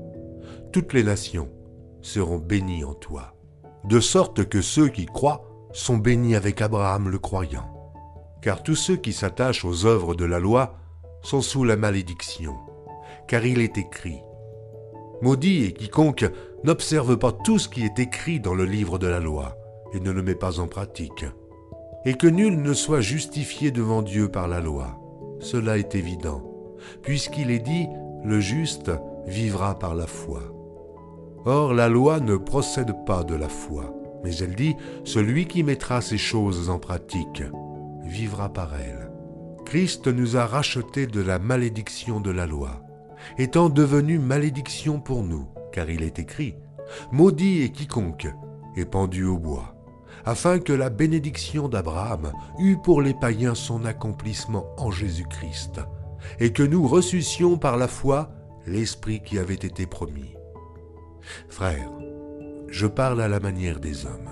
Toutes 0.71 0.93
les 0.93 1.03
nations 1.03 1.49
seront 2.01 2.37
bénies 2.37 2.85
en 2.85 2.93
toi 2.93 3.35
de 3.83 3.99
sorte 3.99 4.47
que 4.47 4.61
ceux 4.61 4.87
qui 4.87 5.05
croient 5.05 5.43
sont 5.73 5.97
bénis 5.97 6.35
avec 6.37 6.61
Abraham 6.61 7.09
le 7.09 7.19
croyant. 7.19 7.91
Car 8.41 8.63
tous 8.63 8.75
ceux 8.75 8.95
qui 8.95 9.11
s'attachent 9.11 9.65
aux 9.65 9.85
œuvres 9.85 10.15
de 10.15 10.23
la 10.23 10.39
loi 10.39 10.77
sont 11.21 11.41
sous 11.41 11.65
la 11.65 11.75
malédiction, 11.75 12.55
car 13.27 13.45
il 13.45 13.59
est 13.59 13.77
écrit, 13.77 14.21
Maudit 15.21 15.65
est 15.65 15.73
quiconque 15.73 16.25
n'observe 16.63 17.17
pas 17.17 17.31
tout 17.31 17.59
ce 17.59 17.67
qui 17.67 17.83
est 17.83 17.99
écrit 17.99 18.39
dans 18.39 18.53
le 18.53 18.65
livre 18.65 18.97
de 18.97 19.07
la 19.07 19.19
loi 19.19 19.57
et 19.93 19.99
ne 19.99 20.11
le 20.11 20.23
met 20.23 20.35
pas 20.35 20.59
en 20.59 20.67
pratique, 20.67 21.25
et 22.05 22.15
que 22.15 22.27
nul 22.27 22.61
ne 22.61 22.73
soit 22.73 23.01
justifié 23.01 23.71
devant 23.71 24.01
Dieu 24.01 24.27
par 24.27 24.47
la 24.47 24.59
loi. 24.59 24.99
Cela 25.39 25.77
est 25.77 25.95
évident, 25.95 26.43
puisqu'il 27.01 27.51
est 27.51 27.59
dit, 27.59 27.87
le 28.23 28.39
juste 28.39 28.91
vivra 29.27 29.77
par 29.77 29.93
la 29.93 30.07
foi. 30.07 30.41
Or 31.45 31.73
la 31.73 31.89
loi 31.89 32.19
ne 32.19 32.37
procède 32.37 32.93
pas 33.05 33.23
de 33.23 33.35
la 33.35 33.49
foi, 33.49 33.93
mais 34.23 34.35
elle 34.37 34.55
dit, 34.55 34.75
celui 35.03 35.45
qui 35.45 35.63
mettra 35.63 36.01
ces 36.01 36.17
choses 36.17 36.69
en 36.69 36.79
pratique 36.79 37.43
vivra 38.03 38.49
par 38.49 38.73
elles. 38.75 39.11
Christ 39.65 40.07
nous 40.07 40.37
a 40.37 40.45
rachetés 40.45 41.07
de 41.07 41.21
la 41.21 41.39
malédiction 41.39 42.19
de 42.19 42.31
la 42.31 42.47
loi, 42.47 42.81
étant 43.37 43.69
devenu 43.69 44.19
malédiction 44.19 44.99
pour 44.99 45.23
nous, 45.23 45.47
car 45.73 45.89
il 45.89 46.03
est 46.03 46.19
écrit, 46.19 46.55
Maudit 47.11 47.63
est 47.63 47.71
quiconque 47.71 48.27
est 48.75 48.85
pendu 48.85 49.25
au 49.25 49.37
bois, 49.37 49.75
afin 50.25 50.59
que 50.59 50.73
la 50.73 50.89
bénédiction 50.89 51.67
d'Abraham 51.67 52.31
eût 52.59 52.77
pour 52.77 53.01
les 53.01 53.13
païens 53.13 53.55
son 53.55 53.85
accomplissement 53.85 54.67
en 54.77 54.91
Jésus-Christ, 54.91 55.81
et 56.39 56.53
que 56.53 56.63
nous 56.63 56.87
reçussions 56.87 57.57
par 57.57 57.77
la 57.77 57.87
foi 57.87 58.29
l'Esprit 58.65 59.21
qui 59.21 59.37
avait 59.37 59.53
été 59.53 59.85
promis. 59.85 60.33
Frères, 61.49 61.91
je 62.69 62.87
parle 62.87 63.21
à 63.21 63.27
la 63.27 63.39
manière 63.39 63.79
des 63.79 64.05
hommes. 64.05 64.29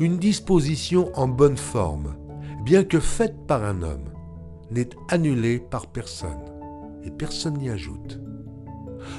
Une 0.00 0.18
disposition 0.18 1.10
en 1.14 1.28
bonne 1.28 1.56
forme, 1.56 2.16
bien 2.64 2.84
que 2.84 3.00
faite 3.00 3.46
par 3.46 3.64
un 3.64 3.82
homme, 3.82 4.10
n'est 4.70 4.90
annulée 5.08 5.58
par 5.58 5.86
personne, 5.86 6.44
et 7.02 7.10
personne 7.10 7.58
n'y 7.58 7.70
ajoute. 7.70 8.20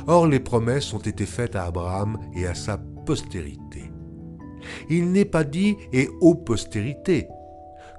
Or 0.07 0.27
les 0.27 0.39
promesses 0.39 0.93
ont 0.93 0.99
été 0.99 1.25
faites 1.25 1.55
à 1.55 1.65
Abraham 1.65 2.17
et 2.35 2.45
à 2.45 2.55
sa 2.55 2.77
postérité. 3.05 3.91
Il 4.89 5.11
n'est 5.11 5.25
pas 5.25 5.43
dit 5.43 5.77
et 5.93 6.09
aux 6.21 6.35
postérités, 6.35 7.27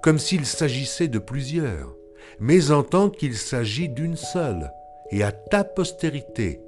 comme 0.02 0.18
s'il 0.18 0.46
s'agissait 0.46 1.08
de 1.08 1.18
plusieurs, 1.18 1.96
mais 2.38 2.70
en 2.70 2.82
tant 2.82 3.10
qu'il 3.10 3.36
s'agit 3.36 3.88
d'une 3.88 4.16
seule, 4.16 4.70
et 5.10 5.22
à 5.22 5.32
ta 5.32 5.64
postérité, 5.64 6.60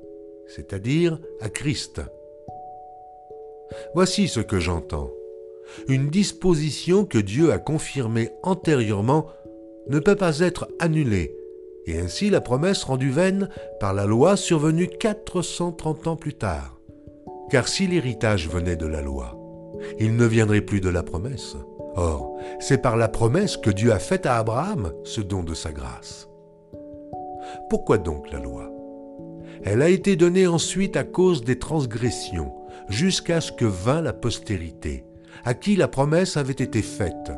c'est-à-dire 0.48 1.18
à 1.40 1.48
Christ. 1.48 2.00
Voici 3.94 4.28
ce 4.28 4.40
que 4.40 4.58
j'entends. 4.58 5.10
Une 5.88 6.10
disposition 6.10 7.04
que 7.04 7.18
Dieu 7.18 7.52
a 7.52 7.58
confirmée 7.58 8.30
antérieurement 8.42 9.26
ne 9.88 9.98
peut 9.98 10.16
pas 10.16 10.40
être 10.40 10.68
annulée, 10.78 11.34
et 11.86 11.98
ainsi 11.98 12.30
la 12.30 12.40
promesse 12.40 12.84
rendue 12.84 13.10
vaine 13.10 13.48
par 13.80 13.94
la 13.94 14.06
loi 14.06 14.36
survenue 14.36 14.88
430 14.88 16.06
ans 16.06 16.16
plus 16.16 16.34
tard. 16.34 16.78
Car 17.50 17.68
si 17.68 17.86
l'héritage 17.86 18.48
venait 18.48 18.76
de 18.76 18.86
la 18.86 19.02
loi, 19.02 19.38
il 19.98 20.16
ne 20.16 20.26
viendrait 20.26 20.60
plus 20.60 20.80
de 20.80 20.88
la 20.88 21.02
promesse. 21.02 21.56
Or, 21.94 22.38
c'est 22.60 22.80
par 22.80 22.96
la 22.96 23.08
promesse 23.08 23.56
que 23.56 23.70
Dieu 23.70 23.92
a 23.92 23.98
faite 23.98 24.26
à 24.26 24.38
Abraham 24.38 24.92
ce 25.04 25.20
don 25.20 25.42
de 25.42 25.54
sa 25.54 25.72
grâce. 25.72 26.28
Pourquoi 27.68 27.98
donc 27.98 28.30
la 28.30 28.38
loi? 28.38 28.70
Elle 29.64 29.82
a 29.82 29.88
été 29.88 30.16
donnée 30.16 30.46
ensuite 30.46 30.96
à 30.96 31.04
cause 31.04 31.44
des 31.44 31.58
transgressions, 31.58 32.52
jusqu'à 32.88 33.40
ce 33.40 33.52
que 33.52 33.64
vint 33.64 34.00
la 34.00 34.12
postérité, 34.12 35.04
à 35.44 35.54
qui 35.54 35.76
la 35.76 35.88
promesse 35.88 36.36
avait 36.36 36.52
été 36.52 36.82
faite. 36.82 37.32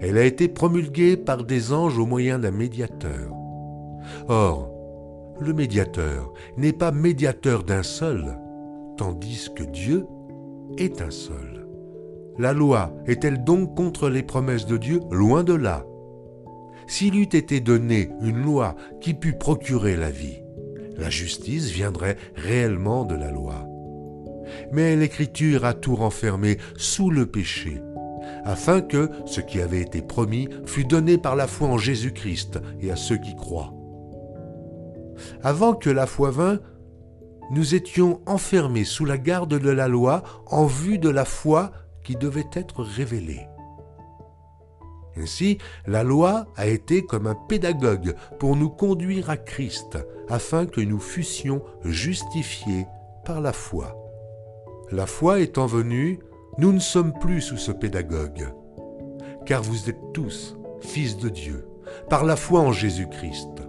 Elle 0.00 0.16
a 0.16 0.24
été 0.24 0.48
promulguée 0.48 1.16
par 1.16 1.44
des 1.44 1.72
anges 1.72 1.98
au 1.98 2.06
moyen 2.06 2.38
d'un 2.38 2.50
médiateur. 2.50 3.32
Or, 4.28 4.70
le 5.40 5.52
médiateur 5.52 6.32
n'est 6.56 6.72
pas 6.72 6.90
médiateur 6.90 7.64
d'un 7.64 7.82
seul, 7.82 8.38
tandis 8.96 9.48
que 9.54 9.64
Dieu 9.64 10.06
est 10.78 11.02
un 11.02 11.10
seul. 11.10 11.66
La 12.38 12.52
loi 12.52 12.92
est-elle 13.06 13.44
donc 13.44 13.76
contre 13.76 14.08
les 14.08 14.22
promesses 14.22 14.66
de 14.66 14.76
Dieu? 14.76 15.00
Loin 15.10 15.44
de 15.44 15.54
là. 15.54 15.84
S'il 16.86 17.16
eût 17.16 17.22
été 17.22 17.60
donné 17.60 18.10
une 18.22 18.42
loi 18.42 18.76
qui 19.00 19.14
pût 19.14 19.34
procurer 19.34 19.96
la 19.96 20.10
vie, 20.10 20.42
la 20.96 21.10
justice 21.10 21.70
viendrait 21.70 22.16
réellement 22.34 23.04
de 23.04 23.14
la 23.14 23.30
loi. 23.30 23.66
Mais 24.72 24.96
l'Écriture 24.96 25.64
a 25.64 25.74
tout 25.74 25.94
renfermé 25.94 26.58
sous 26.76 27.10
le 27.10 27.26
péché, 27.26 27.80
afin 28.44 28.80
que 28.80 29.10
ce 29.26 29.40
qui 29.40 29.60
avait 29.60 29.80
été 29.80 30.02
promis 30.02 30.48
fût 30.66 30.84
donné 30.84 31.18
par 31.18 31.36
la 31.36 31.46
foi 31.46 31.68
en 31.68 31.78
Jésus-Christ 31.78 32.60
et 32.80 32.90
à 32.90 32.96
ceux 32.96 33.18
qui 33.18 33.34
croient. 33.36 33.72
Avant 35.42 35.74
que 35.74 35.90
la 35.90 36.06
foi 36.06 36.30
vînt, 36.30 36.58
nous 37.50 37.74
étions 37.74 38.20
enfermés 38.26 38.84
sous 38.84 39.04
la 39.04 39.18
garde 39.18 39.58
de 39.58 39.70
la 39.70 39.88
loi 39.88 40.22
en 40.46 40.66
vue 40.66 40.98
de 40.98 41.08
la 41.08 41.24
foi 41.24 41.72
qui 42.04 42.16
devait 42.16 42.48
être 42.54 42.82
révélée. 42.82 43.46
Ainsi, 45.16 45.58
la 45.86 46.04
loi 46.04 46.46
a 46.56 46.66
été 46.66 47.02
comme 47.02 47.26
un 47.26 47.34
pédagogue 47.34 48.14
pour 48.38 48.56
nous 48.56 48.70
conduire 48.70 49.28
à 49.28 49.36
Christ, 49.36 49.98
afin 50.28 50.66
que 50.66 50.80
nous 50.80 51.00
fussions 51.00 51.62
justifiés 51.84 52.86
par 53.24 53.40
la 53.40 53.52
foi. 53.52 53.96
La 54.92 55.06
foi 55.06 55.40
étant 55.40 55.66
venue, 55.66 56.20
nous 56.60 56.72
ne 56.72 56.78
sommes 56.78 57.14
plus 57.14 57.40
sous 57.40 57.56
ce 57.56 57.72
pédagogue, 57.72 58.52
car 59.46 59.62
vous 59.62 59.88
êtes 59.88 60.12
tous 60.12 60.58
fils 60.82 61.16
de 61.16 61.30
Dieu, 61.30 61.66
par 62.10 62.24
la 62.24 62.36
foi 62.36 62.60
en 62.60 62.70
Jésus-Christ. 62.70 63.62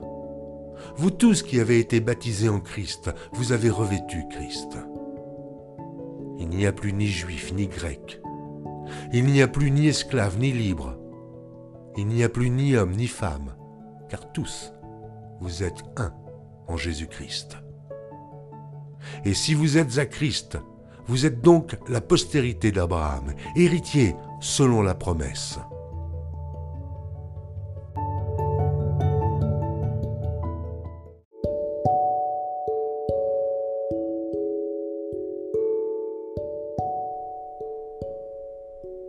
Vous 0.98 1.10
tous 1.10 1.42
qui 1.42 1.62
avez 1.62 1.80
été 1.80 2.02
baptisés 2.02 2.50
en 2.50 2.60
Christ, 2.60 3.10
vous 3.32 3.54
avez 3.54 3.70
revêtu 3.70 4.26
Christ. 4.30 4.78
Il 6.38 6.50
n'y 6.50 6.66
a 6.66 6.74
plus 6.74 6.92
ni 6.92 7.08
juif 7.08 7.54
ni 7.54 7.68
grec. 7.68 8.22
Il 9.14 9.26
n'y 9.26 9.42
a 9.42 9.48
plus 9.48 9.72
ni 9.72 9.88
esclave 9.88 10.38
ni 10.38 10.52
libre. 10.52 10.98
Il 11.96 12.08
n'y 12.08 12.26
a 12.26 12.30
plus 12.30 12.50
ni 12.50 12.76
homme 12.76 12.92
ni 12.92 13.08
femme, 13.08 13.56
car 14.10 14.34
tous, 14.34 14.74
vous 15.40 15.64
êtes 15.64 15.82
un 15.96 16.14
en 16.68 16.76
Jésus-Christ. 16.76 17.58
Et 19.24 19.34
si 19.34 19.54
vous 19.54 19.78
êtes 19.78 19.98
à 19.98 20.06
Christ, 20.06 20.58
vous 21.08 21.26
êtes 21.26 21.42
donc 21.42 21.78
la 21.90 22.02
postérité 22.02 22.72
d'Abraham, 22.72 23.34
héritier 23.56 24.16
selon 24.40 24.82
la 24.82 24.96
promesse. 24.96 25.60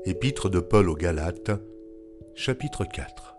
Épître 0.05 0.51
de 0.51 0.59
Paul 0.59 0.89
aux 0.89 0.97
Galates, 0.97 1.53
chapitre 2.35 2.85
4 2.85 3.37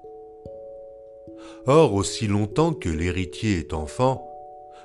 Or, 1.66 1.94
aussi 1.94 2.28
longtemps 2.28 2.74
que 2.74 2.90
l'héritier 2.90 3.60
est 3.60 3.74
enfant, 3.74 4.30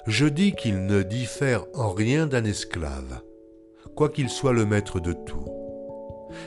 je 0.06 0.26
dis 0.26 0.52
qu'il 0.52 0.86
ne 0.86 1.02
diffère 1.02 1.64
en 1.74 1.92
rien 1.92 2.26
d'un 2.26 2.44
esclave, 2.44 3.20
quoiqu'il 3.98 4.28
soit 4.28 4.52
le 4.52 4.64
maître 4.64 5.00
de 5.00 5.12
tout. 5.12 5.44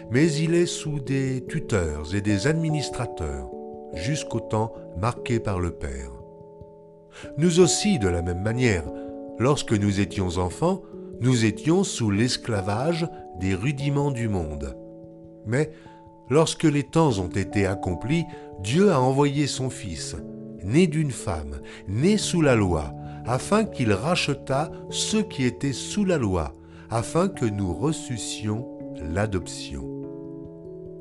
Mais 0.10 0.32
il 0.32 0.54
est 0.54 0.66
sous 0.66 1.02
des 1.02 1.44
tuteurs 1.46 2.16
et 2.16 2.22
des 2.22 2.48
administrateurs, 2.48 3.50
jusqu'au 3.94 4.40
temps 4.40 4.72
marqué 4.96 5.42
par 5.42 5.60
le 5.60 5.72
Père. 5.72 6.14
Nous 7.38 7.60
aussi, 7.60 8.00
de 8.00 8.08
la 8.08 8.22
même 8.22 8.42
manière, 8.42 8.86
lorsque 9.38 9.74
nous 9.74 10.00
étions 10.00 10.38
enfants, 10.38 10.82
nous 11.20 11.44
étions 11.44 11.84
sous 11.84 12.10
l'esclavage 12.10 13.06
des 13.38 13.54
rudiments 13.54 14.12
du 14.12 14.30
monde. 14.30 14.78
Mais 15.46 15.74
lorsque 16.30 16.64
les 16.64 16.84
temps 16.84 17.20
ont 17.20 17.28
été 17.28 17.66
accomplis, 17.66 18.24
Dieu 18.62 18.94
a 18.94 19.02
envoyé 19.02 19.46
son 19.46 19.70
Fils, 19.70 20.16
né 20.64 20.88
d'une 20.88 21.12
femme, 21.12 21.60
né 21.90 22.16
sous 22.16 22.42
la 22.42 22.56
loi, 22.56 22.94
afin 23.26 23.66
qu'il 23.66 23.92
rachetât 23.92 24.72
ceux 24.90 25.24
qui 25.24 25.44
étaient 25.44 25.74
sous 25.74 26.06
la 26.06 26.18
loi, 26.18 26.54
afin 26.92 27.30
que 27.30 27.46
nous 27.46 27.74
reçussions 27.74 28.68
l'adoption. 29.02 29.88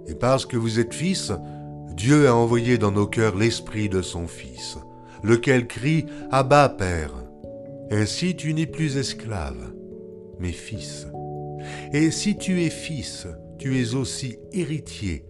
Et 0.06 0.14
parce 0.14 0.46
que 0.46 0.56
vous 0.56 0.78
êtes 0.78 0.94
fils, 0.94 1.32
Dieu 1.94 2.28
a 2.28 2.34
envoyé 2.34 2.78
dans 2.78 2.92
nos 2.92 3.06
cœurs 3.06 3.36
l'esprit 3.36 3.88
de 3.88 4.00
son 4.00 4.26
Fils, 4.26 4.78
lequel 5.22 5.66
crie 5.66 6.06
Abba 6.30 6.68
Père. 6.68 7.12
Ainsi 7.90 8.36
tu 8.36 8.54
n'es 8.54 8.66
plus 8.66 8.96
esclave, 8.96 9.72
mais 10.38 10.52
fils. 10.52 11.08
Et 11.92 12.10
si 12.10 12.36
tu 12.36 12.62
es 12.62 12.70
fils, 12.70 13.26
tu 13.58 13.80
es 13.80 13.94
aussi 13.94 14.38
héritier 14.52 15.26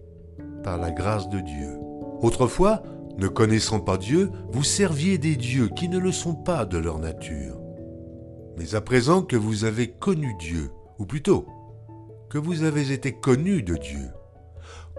par 0.63 0.77
la 0.77 0.91
grâce 0.91 1.27
de 1.29 1.39
Dieu. 1.39 1.77
Autrefois, 2.21 2.83
ne 3.17 3.27
connaissant 3.27 3.79
pas 3.79 3.97
Dieu, 3.97 4.31
vous 4.51 4.63
serviez 4.63 5.17
des 5.17 5.35
dieux 5.35 5.69
qui 5.75 5.89
ne 5.89 5.97
le 5.97 6.11
sont 6.11 6.35
pas 6.35 6.65
de 6.65 6.77
leur 6.77 6.99
nature. 6.99 7.60
Mais 8.61 8.75
à 8.75 8.81
présent 8.81 9.23
que 9.23 9.35
vous 9.35 9.65
avez 9.65 9.87
connu 9.89 10.35
Dieu, 10.37 10.69
ou 10.99 11.07
plutôt, 11.07 11.47
que 12.29 12.37
vous 12.37 12.61
avez 12.61 12.91
été 12.91 13.11
connu 13.11 13.63
de 13.63 13.75
Dieu, 13.75 14.11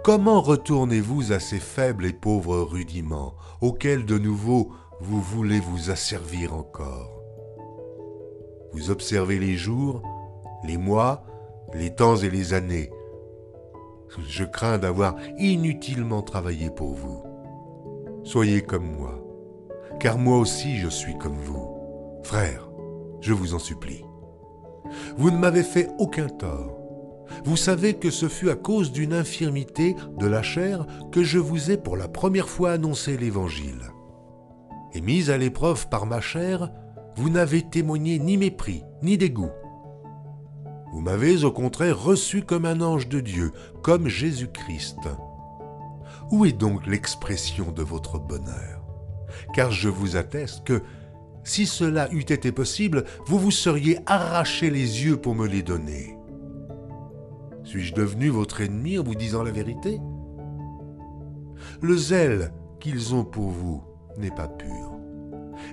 comment 0.02 0.40
retournez-vous 0.40 1.32
à 1.32 1.38
ces 1.38 1.60
faibles 1.60 2.06
et 2.06 2.12
pauvres 2.12 2.58
rudiments 2.58 3.34
auxquels 3.60 4.04
de 4.04 4.18
nouveau 4.18 4.72
vous 4.98 5.20
voulez 5.20 5.60
vous 5.60 5.90
asservir 5.90 6.54
encore? 6.54 7.22
Vous 8.72 8.90
observez 8.90 9.38
les 9.38 9.54
jours, 9.54 10.02
les 10.64 10.76
mois, 10.76 11.22
les 11.72 11.94
temps 11.94 12.16
et 12.16 12.30
les 12.30 12.54
années, 12.54 12.90
je 14.26 14.42
crains 14.42 14.78
d'avoir 14.78 15.14
inutilement 15.38 16.22
travaillé 16.22 16.68
pour 16.68 16.94
vous. 16.94 17.22
Soyez 18.24 18.62
comme 18.62 18.90
moi, 18.96 19.24
car 20.00 20.18
moi 20.18 20.38
aussi 20.38 20.78
je 20.78 20.88
suis 20.88 21.16
comme 21.16 21.38
vous. 21.38 21.68
Frère, 22.24 22.71
je 23.22 23.32
vous 23.32 23.54
en 23.54 23.58
supplie. 23.58 24.04
Vous 25.16 25.30
ne 25.30 25.38
m'avez 25.38 25.62
fait 25.62 25.88
aucun 25.98 26.28
tort. 26.28 26.78
Vous 27.44 27.56
savez 27.56 27.94
que 27.94 28.10
ce 28.10 28.28
fut 28.28 28.50
à 28.50 28.54
cause 28.54 28.92
d'une 28.92 29.14
infirmité 29.14 29.96
de 30.18 30.26
la 30.26 30.42
chair 30.42 30.86
que 31.10 31.22
je 31.22 31.38
vous 31.38 31.70
ai 31.70 31.78
pour 31.78 31.96
la 31.96 32.08
première 32.08 32.48
fois 32.48 32.72
annoncé 32.72 33.16
l'Évangile. 33.16 33.90
Et 34.92 35.00
mise 35.00 35.30
à 35.30 35.38
l'épreuve 35.38 35.88
par 35.88 36.04
ma 36.04 36.20
chair, 36.20 36.70
vous 37.16 37.30
n'avez 37.30 37.62
témoigné 37.62 38.18
ni 38.18 38.36
mépris, 38.36 38.82
ni 39.02 39.16
dégoût. 39.16 39.50
Vous 40.92 41.00
m'avez 41.00 41.44
au 41.44 41.52
contraire 41.52 42.02
reçu 42.02 42.42
comme 42.42 42.66
un 42.66 42.82
ange 42.82 43.08
de 43.08 43.20
Dieu, 43.20 43.52
comme 43.82 44.08
Jésus-Christ. 44.08 44.98
Où 46.30 46.44
est 46.44 46.52
donc 46.52 46.86
l'expression 46.86 47.72
de 47.72 47.82
votre 47.82 48.18
bonheur? 48.18 48.84
Car 49.54 49.70
je 49.70 49.88
vous 49.88 50.16
atteste 50.16 50.64
que, 50.64 50.82
si 51.44 51.66
cela 51.66 52.08
eût 52.12 52.20
été 52.20 52.52
possible, 52.52 53.04
vous 53.26 53.38
vous 53.38 53.50
seriez 53.50 53.98
arraché 54.06 54.70
les 54.70 55.04
yeux 55.04 55.16
pour 55.16 55.34
me 55.34 55.46
les 55.46 55.62
donner. 55.62 56.16
Suis-je 57.64 57.94
devenu 57.94 58.28
votre 58.28 58.60
ennemi 58.60 58.98
en 58.98 59.04
vous 59.04 59.14
disant 59.14 59.42
la 59.42 59.50
vérité? 59.50 60.00
Le 61.80 61.96
zèle 61.96 62.52
qu'ils 62.80 63.14
ont 63.14 63.24
pour 63.24 63.50
vous 63.50 63.82
n'est 64.18 64.30
pas 64.30 64.48
pur, 64.48 64.92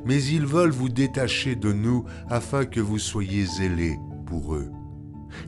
mais 0.05 0.23
ils 0.23 0.45
veulent 0.45 0.69
vous 0.69 0.89
détacher 0.89 1.55
de 1.55 1.73
nous 1.73 2.05
afin 2.29 2.65
que 2.65 2.79
vous 2.79 2.99
soyez 2.99 3.45
zélés 3.45 3.97
pour 4.25 4.55
eux. 4.55 4.69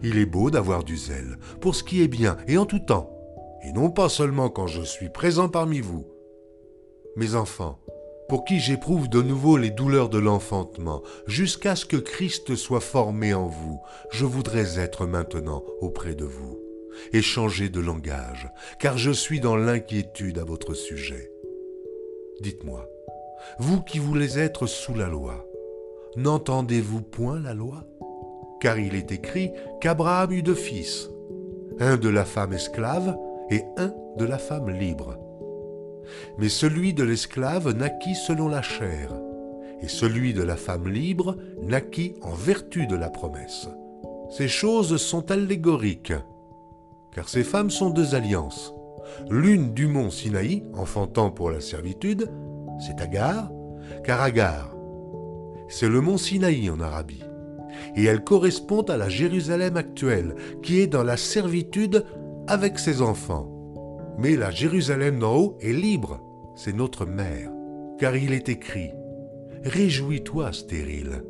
Il 0.04 0.18
est 0.18 0.26
beau 0.26 0.52
d'avoir 0.52 0.84
du 0.84 0.98
zèle, 0.98 1.38
pour 1.60 1.76
ce 1.76 1.84
qui 1.84 2.02
est 2.02 2.08
bien 2.08 2.38
et 2.48 2.58
en 2.58 2.66
tout 2.66 2.80
temps, 2.80 3.10
et 3.64 3.72
non 3.72 3.90
pas 3.90 4.10
seulement 4.10 4.50
quand 4.50 4.68
je 4.68 4.82
suis 4.82 5.10
présent 5.10 5.50
parmi 5.50 5.80
vous. 5.80 6.06
Mes 7.16 7.36
enfants, 7.36 7.80
pour 8.32 8.46
qui 8.46 8.62
j'éprouve 8.62 9.10
de 9.10 9.22
nouveau 9.22 9.58
les 9.58 9.72
douleurs 9.72 10.08
de 10.08 10.18
l'enfantement, 10.18 11.02
jusqu'à 11.28 11.76
ce 11.76 11.86
que 11.86 11.98
Christ 11.98 12.56
soit 12.56 12.80
formé 12.80 13.34
en 13.34 13.48
vous, 13.48 13.82
je 14.10 14.24
voudrais 14.24 14.80
être 14.80 15.06
maintenant 15.06 15.66
auprès 15.82 16.16
de 16.16 16.24
vous, 16.24 16.58
et 17.12 17.22
changer 17.22 17.68
de 17.68 17.82
langage, 17.82 18.50
car 18.80 18.98
je 18.98 19.12
suis 19.12 19.42
dans 19.42 19.58
l'inquiétude 19.58 20.40
à 20.40 20.46
votre 20.46 20.74
sujet. 20.74 21.30
Dites-moi, 22.40 22.88
vous 23.60 23.82
qui 23.82 24.00
voulez 24.00 24.40
être 24.40 24.66
sous 24.66 24.94
la 24.94 25.10
loi, 25.10 25.46
n'entendez-vous 26.16 27.02
point 27.02 27.38
la 27.38 27.54
loi? 27.54 27.84
Car 28.62 28.80
il 28.80 28.96
est 28.96 29.12
écrit 29.12 29.52
qu'Abraham 29.82 30.32
eut 30.32 30.42
deux 30.42 30.56
fils, 30.56 31.10
un 31.82 31.98
de 31.98 32.08
la 32.08 32.24
femme 32.24 32.54
esclave 32.54 33.14
et 33.50 33.66
un 33.76 33.94
de 34.16 34.24
la 34.24 34.38
femme 34.38 34.70
libre. 34.70 35.18
Mais 36.38 36.50
celui 36.50 36.94
de 36.94 37.04
l'esclave 37.04 37.74
naquit 37.74 38.16
selon 38.16 38.48
la 38.48 38.62
chair, 38.62 39.14
et 39.82 39.88
celui 39.88 40.34
de 40.34 40.44
la 40.44 40.56
femme 40.56 40.88
libre 40.88 41.38
naquit 41.64 42.16
en 42.22 42.34
vertu 42.34 42.88
de 42.88 42.96
la 42.96 43.10
promesse. 43.10 43.68
Ces 44.30 44.48
choses 44.48 44.98
sont 44.98 45.32
allégoriques, 45.32 46.14
car 47.14 47.28
ces 47.28 47.44
femmes 47.44 47.72
sont 47.72 47.90
deux 47.90 48.16
alliances. 48.16 48.74
L'une 49.30 49.74
du 49.74 49.88
mont 49.88 50.10
Sinaï, 50.10 50.64
enfantant 50.74 51.32
pour 51.32 51.52
la 51.52 51.60
servitude, 51.60 52.30
c'est 52.80 53.02
Agar, 53.02 53.52
car 54.04 54.22
Agar, 54.22 54.76
c'est 55.68 55.90
le 55.90 56.02
mont 56.02 56.18
Sinaï 56.18 56.70
en 56.70 56.80
Arabie 56.80 57.24
et 57.96 58.06
elle 58.06 58.24
correspond 58.24 58.82
à 58.84 58.98
la 58.98 59.10
Jérusalem 59.10 59.78
actuelle, 59.78 60.36
qui 60.62 60.80
est 60.80 60.88
dans 60.88 61.04
la 61.04 61.18
servitude 61.18 62.06
avec 62.48 62.80
ses 62.80 63.02
enfants. 63.02 63.51
Mais 64.22 64.36
la 64.36 64.52
Jérusalem 64.52 65.18
d'en 65.18 65.36
haut 65.36 65.58
est 65.62 65.74
libre, 65.74 66.22
c'est 66.56 66.76
notre 66.76 67.08
mère, 67.08 67.50
car 67.98 68.16
il 68.16 68.34
est 68.34 68.50
écrit 68.50 68.92
Réjouis-toi, 69.64 70.54
stérile, 70.54 71.24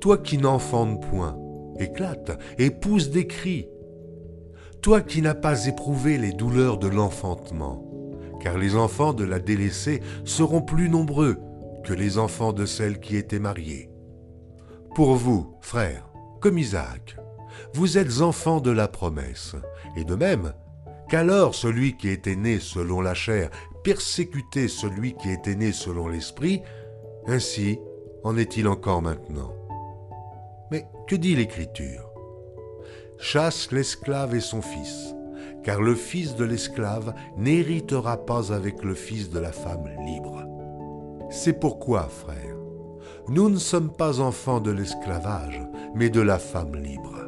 toi 0.00 0.18
qui 0.18 0.38
n'enfantes 0.38 1.00
point, 1.08 1.38
éclate 1.78 2.36
et 2.58 2.70
pousse 2.70 3.10
des 3.10 3.28
cris, 3.28 3.68
toi 4.82 5.00
qui 5.00 5.22
n'as 5.22 5.34
pas 5.34 5.66
éprouvé 5.66 6.18
les 6.18 6.32
douleurs 6.32 6.78
de 6.78 6.88
l'enfantement, 6.88 7.84
car 8.40 8.58
les 8.58 8.74
enfants 8.74 9.12
de 9.12 9.24
la 9.24 9.38
délaissée 9.38 10.00
seront 10.24 10.60
plus 10.60 10.88
nombreux 10.88 11.38
que 11.84 11.92
les 11.92 12.18
enfants 12.18 12.52
de 12.52 12.66
celle 12.66 12.98
qui 12.98 13.16
était 13.16 13.38
mariée. 13.38 13.90
Pour 14.96 15.14
vous, 15.14 15.54
frères, 15.60 16.10
comme 16.40 16.58
Isaac, 16.58 17.16
vous 17.74 17.96
êtes 17.96 18.22
enfants 18.22 18.60
de 18.60 18.72
la 18.72 18.88
promesse, 18.88 19.54
et 19.96 20.04
de 20.04 20.16
même 20.16 20.52
qu'alors 21.14 21.54
celui 21.54 21.96
qui 21.96 22.08
était 22.08 22.34
né 22.34 22.58
selon 22.58 23.00
la 23.00 23.14
chair 23.14 23.48
persécutait 23.84 24.66
celui 24.66 25.14
qui 25.14 25.30
était 25.30 25.54
né 25.54 25.70
selon 25.70 26.08
l'esprit, 26.08 26.60
ainsi 27.28 27.78
en 28.24 28.36
est-il 28.36 28.66
encore 28.66 29.00
maintenant. 29.00 29.54
Mais 30.72 30.88
que 31.06 31.14
dit 31.14 31.36
l'Écriture? 31.36 32.10
Chasse 33.16 33.70
l'esclave 33.70 34.34
et 34.34 34.40
son 34.40 34.60
fils, 34.60 35.14
car 35.62 35.80
le 35.80 35.94
fils 35.94 36.34
de 36.34 36.44
l'esclave 36.44 37.14
n'héritera 37.36 38.16
pas 38.26 38.52
avec 38.52 38.82
le 38.82 38.96
fils 38.96 39.30
de 39.30 39.38
la 39.38 39.52
femme 39.52 39.88
libre. 40.04 40.42
C'est 41.30 41.60
pourquoi, 41.60 42.08
frères, 42.08 42.58
nous 43.28 43.50
ne 43.50 43.58
sommes 43.58 43.92
pas 43.92 44.18
enfants 44.18 44.58
de 44.58 44.72
l'esclavage, 44.72 45.62
mais 45.94 46.10
de 46.10 46.20
la 46.20 46.40
femme 46.40 46.74
libre. 46.74 47.23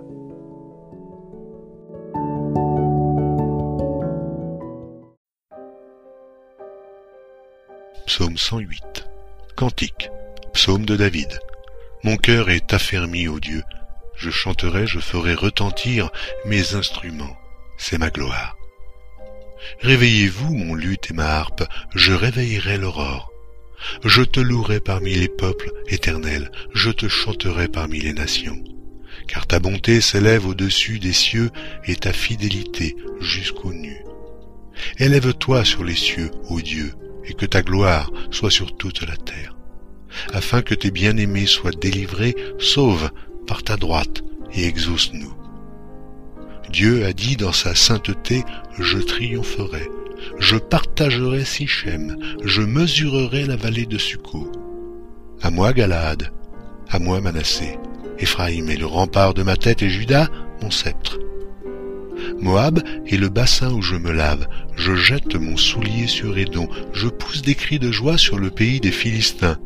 108 8.49 9.09
Cantique 9.57 10.09
Psaume 10.53 10.87
de 10.87 10.95
David 10.95 11.41
Mon 12.05 12.17
cœur 12.17 12.49
est 12.49 12.73
affermi 12.73 13.27
ô 13.27 13.41
Dieu, 13.41 13.65
je 14.15 14.31
chanterai, 14.31 14.87
je 14.87 15.01
ferai 15.01 15.35
retentir 15.35 16.11
mes 16.45 16.77
instruments, 16.77 17.37
c'est 17.77 17.99
ma 17.99 18.09
gloire. 18.09 18.57
Réveillez-vous, 19.81 20.55
mon 20.55 20.75
luth 20.77 21.11
et 21.11 21.13
ma 21.13 21.27
harpe, 21.27 21.65
je 21.97 22.13
réveillerai 22.13 22.79
l'aurore. 22.79 23.33
Je 24.05 24.23
te 24.23 24.39
louerai 24.39 24.79
parmi 24.79 25.17
les 25.17 25.29
peuples, 25.29 25.73
éternels, 25.89 26.53
je 26.73 26.93
te 26.93 27.09
chanterai 27.09 27.67
parmi 27.67 27.99
les 27.99 28.13
nations. 28.13 28.63
Car 29.27 29.49
ta 29.49 29.59
bonté 29.59 30.01
s'élève 30.01 30.47
au-dessus 30.47 31.01
des 31.01 31.13
cieux 31.13 31.51
et 31.85 31.97
ta 31.97 32.13
fidélité 32.13 32.95
jusqu'aux 33.19 33.75
nues. 33.75 34.05
Élève-toi 34.99 35.65
sur 35.65 35.83
les 35.83 35.97
cieux, 35.97 36.31
ô 36.49 36.61
Dieu, 36.61 36.93
et 37.27 37.35
que 37.35 37.47
ta 37.47 37.63
gloire 37.63 38.11
soit 38.31 38.51
sur 38.51 38.77
toute 38.77 39.07
la 39.07 39.17
terre. 39.17 39.57
Afin 40.33 40.63
que 40.63 40.75
tes 40.75 40.91
bien-aimés 40.91 41.47
soient 41.47 41.71
délivrés, 41.71 42.35
sauve 42.59 43.11
par 43.47 43.63
ta 43.63 43.77
droite 43.77 44.23
et 44.55 44.67
exauce-nous. 44.67 45.35
Dieu 46.71 47.05
a 47.05 47.13
dit 47.13 47.37
dans 47.37 47.53
sa 47.53 47.75
sainteté, 47.75 48.43
je 48.79 48.99
triompherai, 48.99 49.89
je 50.39 50.57
partagerai 50.57 51.45
Sichem, 51.45 52.17
je 52.45 52.63
mesurerai 52.63 53.45
la 53.45 53.57
vallée 53.57 53.87
de 53.87 53.99
Succo. 53.99 54.51
À 55.43 55.51
moi 55.51 55.73
Galade, 55.73 56.33
à 56.89 56.99
moi 56.99 57.21
Manassé, 57.21 57.79
Éphraïm 58.19 58.71
est 58.71 58.77
le 58.77 58.87
rempart 58.87 59.35
de 59.35 59.43
ma 59.43 59.57
tête 59.57 59.83
et 59.83 59.91
Judas 59.91 60.29
mon 60.63 60.71
sceptre. 60.71 61.19
Moab 62.41 62.83
est 63.07 63.17
le 63.17 63.29
bassin 63.29 63.73
où 63.73 63.83
je 63.83 63.97
me 63.97 64.13
lave, 64.13 64.47
je 64.77 64.95
jette 64.95 65.37
mon 65.37 65.57
soulier 65.57 66.07
sur 66.07 66.37
Édon, 66.39 66.69
je 66.93 67.09
pousse 67.09 67.43
des 67.43 67.55
cris 67.55 67.79
de 67.79 67.91
joie 67.91 68.19
sur 68.19 68.39
le 68.39 68.51
pays 68.51 68.81
des 68.81 68.91
Philistins. 68.91 69.59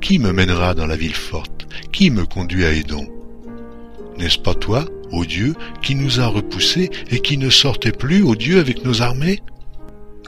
Qui 0.00 0.18
me 0.18 0.32
mènera 0.32 0.74
dans 0.74 0.86
la 0.86 0.96
ville 0.96 1.14
forte? 1.14 1.66
Qui 1.92 2.10
me 2.10 2.24
conduit 2.24 2.64
à 2.64 2.72
Édon? 2.72 3.06
N'est-ce 4.18 4.38
pas 4.38 4.54
toi, 4.54 4.86
ô 5.10 5.24
Dieu, 5.24 5.54
qui 5.82 5.94
nous 5.94 6.20
a 6.20 6.26
repoussés 6.26 6.90
et 7.10 7.20
qui 7.20 7.36
ne 7.36 7.50
sortait 7.50 7.92
plus, 7.92 8.22
ô 8.22 8.34
Dieu, 8.34 8.58
avec 8.58 8.84
nos 8.84 9.02
armées? 9.02 9.42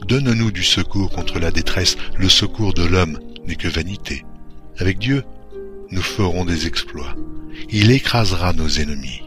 Donne-nous 0.06 0.50
du 0.50 0.62
secours 0.62 1.10
contre 1.10 1.38
la 1.38 1.50
détresse, 1.50 1.96
le 2.16 2.28
secours 2.28 2.74
de 2.74 2.84
l'homme 2.84 3.18
n'est 3.46 3.56
que 3.56 3.68
vanité. 3.68 4.24
Avec 4.78 4.98
Dieu, 4.98 5.24
nous 5.90 6.02
ferons 6.02 6.44
des 6.44 6.66
exploits. 6.66 7.16
Il 7.70 7.90
écrasera 7.90 8.52
nos 8.52 8.68
ennemis. 8.68 9.22